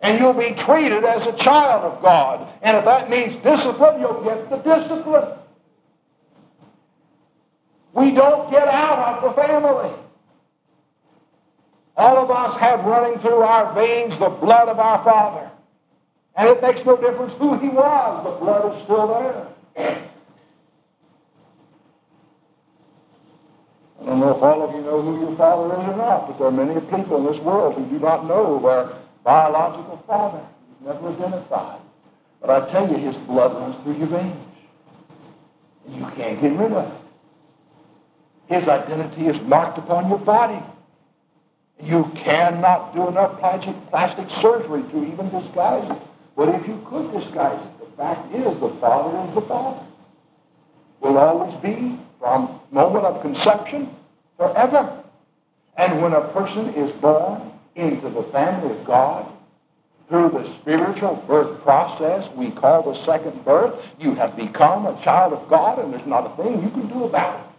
And 0.02 0.20
you'll 0.20 0.34
be 0.34 0.52
treated 0.52 1.04
as 1.04 1.26
a 1.26 1.34
child 1.34 1.84
of 1.84 2.02
God. 2.04 2.48
And 2.62 2.78
if 2.78 2.86
that 2.86 3.10
means 3.10 3.36
discipline, 3.38 4.00
you'll 4.00 4.24
get 4.24 4.50
the 4.50 4.58
discipline. 4.58 5.38
We 7.94 8.12
don't 8.12 8.52
get 8.52 8.68
out 8.68 9.24
of 9.24 9.36
the 9.36 9.42
family. 9.42 9.92
All 11.98 12.18
of 12.18 12.30
us 12.30 12.60
have 12.60 12.86
running 12.86 13.20
through 13.20 13.42
our 13.42 13.74
veins 13.74 14.20
the 14.20 14.30
blood 14.30 14.70
of 14.70 14.80
our 14.80 15.04
Father. 15.04 15.50
And 16.36 16.50
it 16.50 16.62
makes 16.62 16.84
no 16.86 16.98
difference 16.98 17.34
who 17.34 17.58
he 17.60 17.70
was, 17.70 18.24
the 18.24 18.32
blood 18.44 18.76
is 18.76 18.84
still 18.84 19.08
there. 19.08 19.48
I 24.02 24.06
don't 24.06 24.20
know 24.20 24.36
if 24.36 24.42
all 24.42 24.64
of 24.64 24.76
you 24.76 24.82
know 24.82 25.02
who 25.02 25.22
your 25.22 25.36
father 25.38 25.74
is 25.82 25.88
or 25.88 25.96
not, 25.96 26.28
but 26.28 26.38
there 26.38 26.48
are 26.48 26.52
many 26.52 26.80
people 26.82 27.18
in 27.18 27.26
this 27.26 27.40
world 27.40 27.76
who 27.76 27.86
do 27.86 28.00
not 28.00 28.26
know 28.26 28.60
their 28.60 28.90
biological 29.24 30.04
father. 30.08 30.42
He's 30.80 30.88
never 30.88 31.10
identified. 31.10 31.80
But 32.42 32.50
I 32.50 32.70
tell 32.70 32.90
you, 32.90 32.98
his 32.98 33.16
blood 33.16 33.54
runs 33.56 33.76
through 33.84 33.98
your 33.98 34.08
veins. 34.08 34.36
And 35.86 35.96
you 35.96 36.06
can't 36.18 36.42
get 36.42 36.52
rid 36.54 36.74
of 36.74 36.92
it. 36.92 36.94
His 38.54 38.68
identity 38.68 39.28
is 39.28 39.40
marked 39.42 39.78
upon 39.78 40.10
your 40.10 40.20
body. 40.20 40.62
You 41.82 42.12
cannot 42.16 42.94
do 42.94 43.08
enough 43.08 43.40
plastic, 43.40 44.30
surgery 44.30 44.84
to 44.84 45.06
even 45.06 45.30
disguise 45.30 45.90
it. 45.90 45.98
But 46.36 46.50
if 46.50 46.68
you 46.68 46.82
could 46.86 47.12
disguise 47.12 47.60
it, 47.60 47.80
the 47.80 47.98
fact 47.98 48.34
is 48.34 48.58
the 48.60 48.70
Father 48.82 49.28
is 49.28 49.36
the 49.36 49.42
Father. 49.42 49.86
Will 51.00 51.18
always 51.18 51.54
be 51.56 52.00
from 52.20 52.60
moment 52.72 53.06
of 53.06 53.22
conception 53.22 53.94
forever. 54.38 55.04
And 55.78 56.02
when 56.02 56.14
a 56.14 56.22
person 56.30 56.70
is 56.74 56.92
born 56.94 57.52
into 57.76 58.10
the 58.10 58.24
family 58.24 58.72
of 58.72 58.86
God, 58.86 59.32
through 60.10 60.30
the 60.30 60.46
spiritual 60.56 61.16
birth 61.28 61.62
process 61.64 62.30
we 62.32 62.52
call 62.52 62.84
the 62.84 62.94
second 62.94 63.44
birth, 63.46 63.96
you 64.00 64.14
have 64.16 64.36
become 64.36 64.86
a 64.86 65.00
child 65.02 65.34
of 65.34 65.48
God, 65.50 65.80
and 65.80 65.94
there's 65.94 66.06
not 66.06 66.26
a 66.26 66.44
thing 66.44 66.62
you 66.62 66.70
can 66.70 66.88
do 66.88 67.06
about 67.06 67.40
it. 67.40 67.54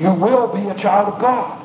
you 0.00 0.12
will 0.14 0.48
be 0.48 0.66
a 0.68 0.74
child 0.74 1.12
of 1.12 1.20
God. 1.20 1.59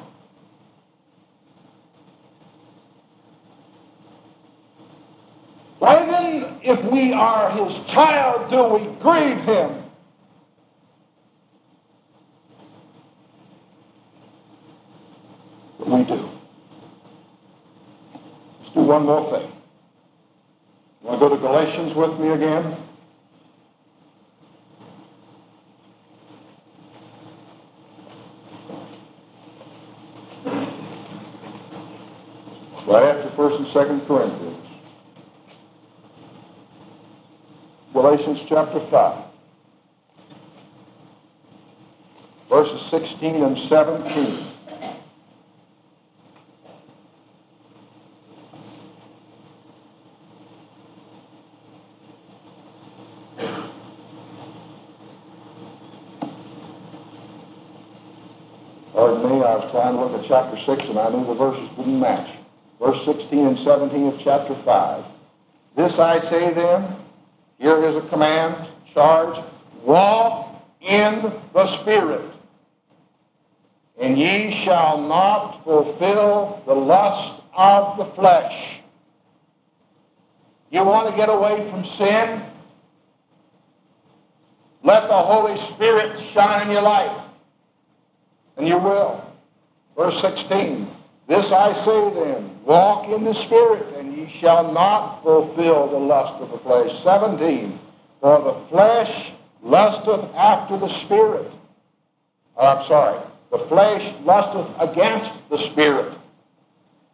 Why 5.86 6.04
then, 6.04 6.62
if 6.64 6.84
we 6.92 7.14
are 7.14 7.52
his 7.52 7.78
child, 7.86 8.50
do 8.50 8.64
we 8.64 8.92
grieve 9.04 9.38
him? 9.42 9.84
But 15.78 15.88
we 15.88 16.04
do. 16.06 16.28
Let's 18.62 18.74
do 18.74 18.80
one 18.80 19.06
more 19.06 19.30
thing. 19.30 19.52
You 21.04 21.08
want 21.08 21.20
to 21.20 21.30
go 21.30 21.36
to 21.36 21.40
Galatians 21.40 21.94
with 21.94 22.20
me 22.20 22.30
again? 22.30 22.78
right 32.88 33.04
after 33.04 33.30
1st 33.36 33.58
and 33.58 33.68
2nd 33.68 34.08
Corinthians. 34.08 34.65
Galatians 38.26 38.50
chapter 38.50 38.80
5, 38.90 39.26
verses 42.50 42.90
16 42.90 43.44
and 43.44 43.58
17. 43.70 44.48
Pardon 58.92 59.30
me, 59.30 59.44
I 59.44 59.56
was 59.56 59.70
trying 59.70 59.96
to 59.96 60.04
look 60.04 60.20
at 60.20 60.28
chapter 60.28 60.58
6 60.58 60.90
and 60.90 60.98
I 60.98 61.10
knew 61.10 61.28
the 61.28 61.36
verses 61.36 61.70
wouldn't 61.78 62.00
match 62.00 62.36
verse 62.80 63.06
16 63.06 63.46
and 63.46 63.60
17 63.60 64.08
of 64.08 64.20
chapter 64.20 64.56
5. 64.64 65.06
This 65.76 66.00
I 66.00 66.20
say 66.22 66.52
then, 66.54 67.05
here 67.58 67.84
is 67.86 67.96
a 67.96 68.02
command, 68.02 68.68
charge, 68.94 69.44
walk 69.82 70.64
in 70.82 71.32
the 71.54 71.68
Spirit, 71.82 72.32
and 74.00 74.18
ye 74.18 74.52
shall 74.52 75.02
not 75.02 75.64
fulfill 75.64 76.62
the 76.66 76.76
lust 76.76 77.42
of 77.56 77.98
the 77.98 78.06
flesh. 78.14 78.82
You 80.70 80.84
want 80.84 81.10
to 81.10 81.16
get 81.16 81.30
away 81.30 81.70
from 81.70 81.86
sin? 81.86 82.42
Let 84.84 85.08
the 85.08 85.18
Holy 85.18 85.58
Spirit 85.74 86.20
shine 86.20 86.68
in 86.68 86.72
your 86.74 86.82
life, 86.82 87.22
and 88.58 88.68
you 88.68 88.78
will. 88.78 89.24
Verse 89.96 90.20
16. 90.20 90.92
This 91.28 91.52
I 91.52 91.74
say 91.74 92.14
then, 92.14 92.52
walk 92.66 93.10
in 93.10 93.24
the 93.24 93.34
Spirit, 93.34 93.96
and 93.98 94.16
ye 94.16 94.28
shall 94.28 94.72
not 94.72 95.24
fulfill 95.24 95.88
the 95.88 95.98
lust 95.98 96.42
of 96.42 96.52
the 96.52 96.60
flesh. 96.60 97.04
17. 97.04 97.80
For 98.22 98.42
the 98.42 98.70
flesh 98.70 99.34
lusteth 99.64 100.24
after 100.36 100.78
the 100.78 100.90
Spirit. 100.90 101.52
Oh, 102.58 102.68
I'm 102.68 102.86
sorry. 102.86 103.20
The 103.52 103.60
flesh 103.60 104.14
lusteth 104.24 104.68
against 104.80 105.32
the 105.50 105.58
Spirit, 105.58 106.14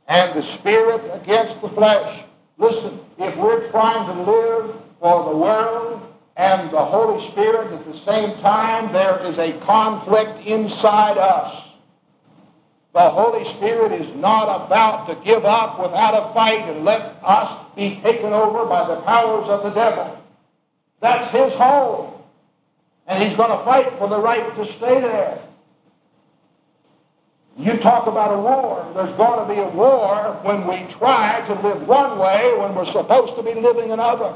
and 0.08 0.34
the 0.36 0.44
Spirit 0.44 1.02
against 1.14 1.62
the 1.62 1.70
flesh. 1.70 2.26
Listen, 2.58 3.00
if 3.18 3.36
we're 3.38 3.70
trying 3.72 4.06
to 4.08 4.32
live 4.32 4.76
for 5.00 5.30
the 5.30 5.38
world 5.38 6.02
and 6.36 6.70
the 6.72 6.84
Holy 6.84 7.26
Spirit 7.32 7.72
at 7.72 7.86
the 7.86 7.98
same 8.00 8.38
time, 8.40 8.92
there 8.92 9.20
is 9.26 9.38
a 9.40 9.54
conflict 9.60 10.46
inside 10.46 11.18
us. 11.18 11.71
The 12.94 13.10
Holy 13.10 13.46
Spirit 13.46 13.94
is 13.94 14.14
not 14.16 14.66
about 14.66 15.08
to 15.08 15.16
give 15.24 15.46
up 15.46 15.80
without 15.80 16.14
a 16.14 16.34
fight 16.34 16.68
and 16.68 16.84
let 16.84 17.20
us 17.24 17.66
be 17.76 18.02
taken 18.02 18.34
over 18.34 18.66
by 18.66 18.86
the 18.88 19.02
powers 19.02 19.48
of 19.48 19.64
the 19.64 19.70
devil. 19.70 20.18
That's 21.00 21.32
his 21.32 21.54
home. 21.54 22.14
And 23.08 23.24
he's 23.24 23.38
going 23.38 23.58
to 23.58 23.64
fight 23.64 23.98
for 23.98 24.10
the 24.10 24.20
right 24.20 24.56
to 24.56 24.66
stay 24.74 25.00
there. 25.00 25.42
You 27.58 27.78
talk 27.78 28.08
about 28.08 28.34
a 28.34 28.40
war. 28.40 28.92
There's 28.96 29.16
going 29.18 29.48
to 29.48 29.54
be 29.54 29.60
a 29.60 29.70
war 29.70 30.40
when 30.44 30.68
we 30.68 30.92
try 30.94 31.46
to 31.48 31.54
live 31.62 31.88
one 31.88 32.20
way 32.20 32.58
when 32.58 32.76
we're 32.76 32.86
supposed 32.86 33.36
to 33.36 33.44
be 33.44 33.54
living 33.54 33.92
another. 33.92 34.36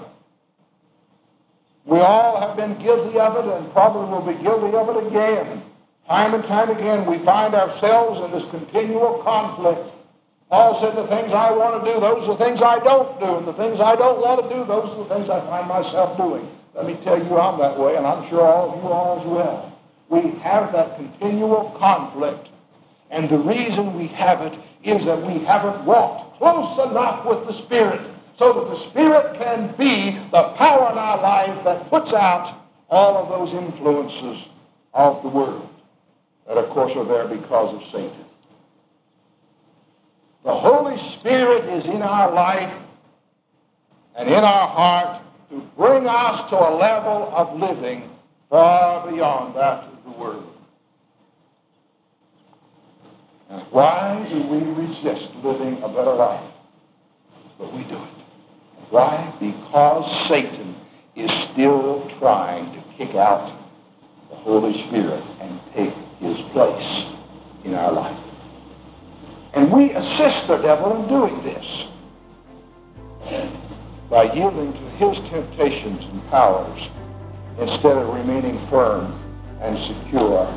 We 1.85 1.99
all 1.99 2.39
have 2.39 2.57
been 2.57 2.77
guilty 2.77 3.19
of 3.19 3.35
it 3.37 3.51
and 3.51 3.71
probably 3.71 4.09
will 4.09 4.33
be 4.33 4.41
guilty 4.41 4.75
of 4.75 4.89
it 4.89 5.07
again. 5.07 5.63
Time 6.07 6.35
and 6.35 6.43
time 6.43 6.69
again, 6.69 7.07
we 7.07 7.17
find 7.19 7.55
ourselves 7.55 8.23
in 8.23 8.31
this 8.31 8.47
continual 8.51 9.23
conflict. 9.23 9.91
Paul 10.51 10.79
said, 10.79 10.95
the 10.95 11.07
things 11.07 11.33
I 11.33 11.49
want 11.51 11.83
to 11.83 11.91
do, 11.91 11.99
those 11.99 12.29
are 12.29 12.37
the 12.37 12.45
things 12.45 12.61
I 12.61 12.77
don't 12.77 13.19
do. 13.19 13.37
And 13.37 13.47
the 13.47 13.53
things 13.53 13.79
I 13.81 13.95
don't 13.95 14.21
want 14.21 14.47
to 14.47 14.55
do, 14.55 14.63
those 14.65 14.91
are 14.91 15.03
the 15.03 15.15
things 15.15 15.29
I 15.31 15.39
find 15.47 15.67
myself 15.67 16.15
doing. 16.15 16.47
Let 16.75 16.85
me 16.85 16.93
tell 17.03 17.17
you, 17.17 17.39
I'm 17.39 17.57
that 17.59 17.79
way, 17.79 17.95
and 17.95 18.05
I'm 18.05 18.27
sure 18.29 18.41
all 18.41 18.71
of 18.71 18.83
you 18.83 18.89
are 18.89 19.19
as 19.19 19.25
well. 19.25 19.79
We 20.09 20.37
have 20.41 20.71
that 20.73 20.95
continual 20.97 21.75
conflict. 21.79 22.49
And 23.09 23.27
the 23.27 23.39
reason 23.39 23.97
we 23.97 24.05
have 24.07 24.41
it 24.41 24.59
is 24.83 25.05
that 25.05 25.19
we 25.19 25.39
haven't 25.39 25.85
walked 25.85 26.37
close 26.37 26.87
enough 26.87 27.25
with 27.25 27.47
the 27.47 27.53
Spirit 27.53 28.01
so 28.37 28.53
that 28.53 28.69
the 28.69 28.89
Spirit 28.89 29.39
can 29.39 29.73
be 29.75 30.19
the 30.29 30.49
power 30.49 30.91
in 30.91 30.97
our 30.99 31.19
life 31.19 31.63
that 31.63 31.89
puts 31.89 32.13
out 32.13 32.53
all 32.91 33.17
of 33.17 33.29
those 33.29 33.53
influences 33.59 34.43
of 34.93 35.23
the 35.23 35.29
world 35.29 35.67
that, 36.47 36.58
of 36.58 36.69
course, 36.69 36.95
are 36.95 37.05
there 37.05 37.27
because 37.27 37.73
of 37.73 37.84
Satan. 37.91 38.25
The 40.43 40.53
Holy 40.53 40.97
Spirit 41.13 41.65
is 41.65 41.88
in 41.88 42.01
our 42.01 42.31
life 42.31 42.73
and 44.15 44.29
in 44.29 44.43
our 44.43 44.67
heart 44.67 45.21
to 45.49 45.60
bring 45.75 46.08
us 46.08 46.49
to 46.49 46.55
a 46.55 46.71
level 46.75 47.31
of 47.36 47.60
living 47.60 48.10
far 48.49 49.10
beyond 49.10 49.55
that 49.55 49.86
of 49.86 50.03
the 50.03 50.12
world. 50.12 50.55
And 53.49 53.62
why 53.71 54.27
do 54.29 54.41
we 54.43 54.60
resist 54.86 55.29
living 55.43 55.81
a 55.81 55.89
better 55.89 56.13
life? 56.13 56.51
But 57.58 57.73
we 57.73 57.84
do 57.84 57.95
it. 57.95 58.25
Why? 58.89 59.34
Because 59.39 60.27
Satan 60.27 60.75
is 61.15 61.31
still 61.31 62.08
trying 62.19 62.71
to 62.73 62.84
kick 62.97 63.15
out 63.15 63.51
the 64.29 64.36
Holy 64.36 64.73
Spirit 64.88 65.23
and 65.39 65.60
take 65.73 65.93
his 66.25 66.41
place 66.51 67.05
in 67.63 67.73
our 67.73 67.91
life. 67.91 68.17
And 69.53 69.71
we 69.71 69.91
assist 69.91 70.47
the 70.47 70.57
devil 70.57 71.01
in 71.01 71.07
doing 71.07 71.41
this 71.43 71.85
by 74.09 74.31
yielding 74.33 74.73
to 74.73 74.89
his 74.97 75.19
temptations 75.29 76.05
and 76.05 76.29
powers 76.29 76.89
instead 77.59 77.97
of 77.97 78.13
remaining 78.13 78.57
firm 78.67 79.17
and 79.61 79.77
secure 79.79 80.47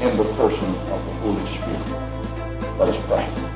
in 0.00 0.16
the 0.16 0.24
person 0.34 0.74
of 0.74 1.04
the 1.04 1.12
Holy 1.20 1.54
Spirit. 1.54 2.78
Let 2.78 2.88
us 2.94 3.06
pray. 3.06 3.55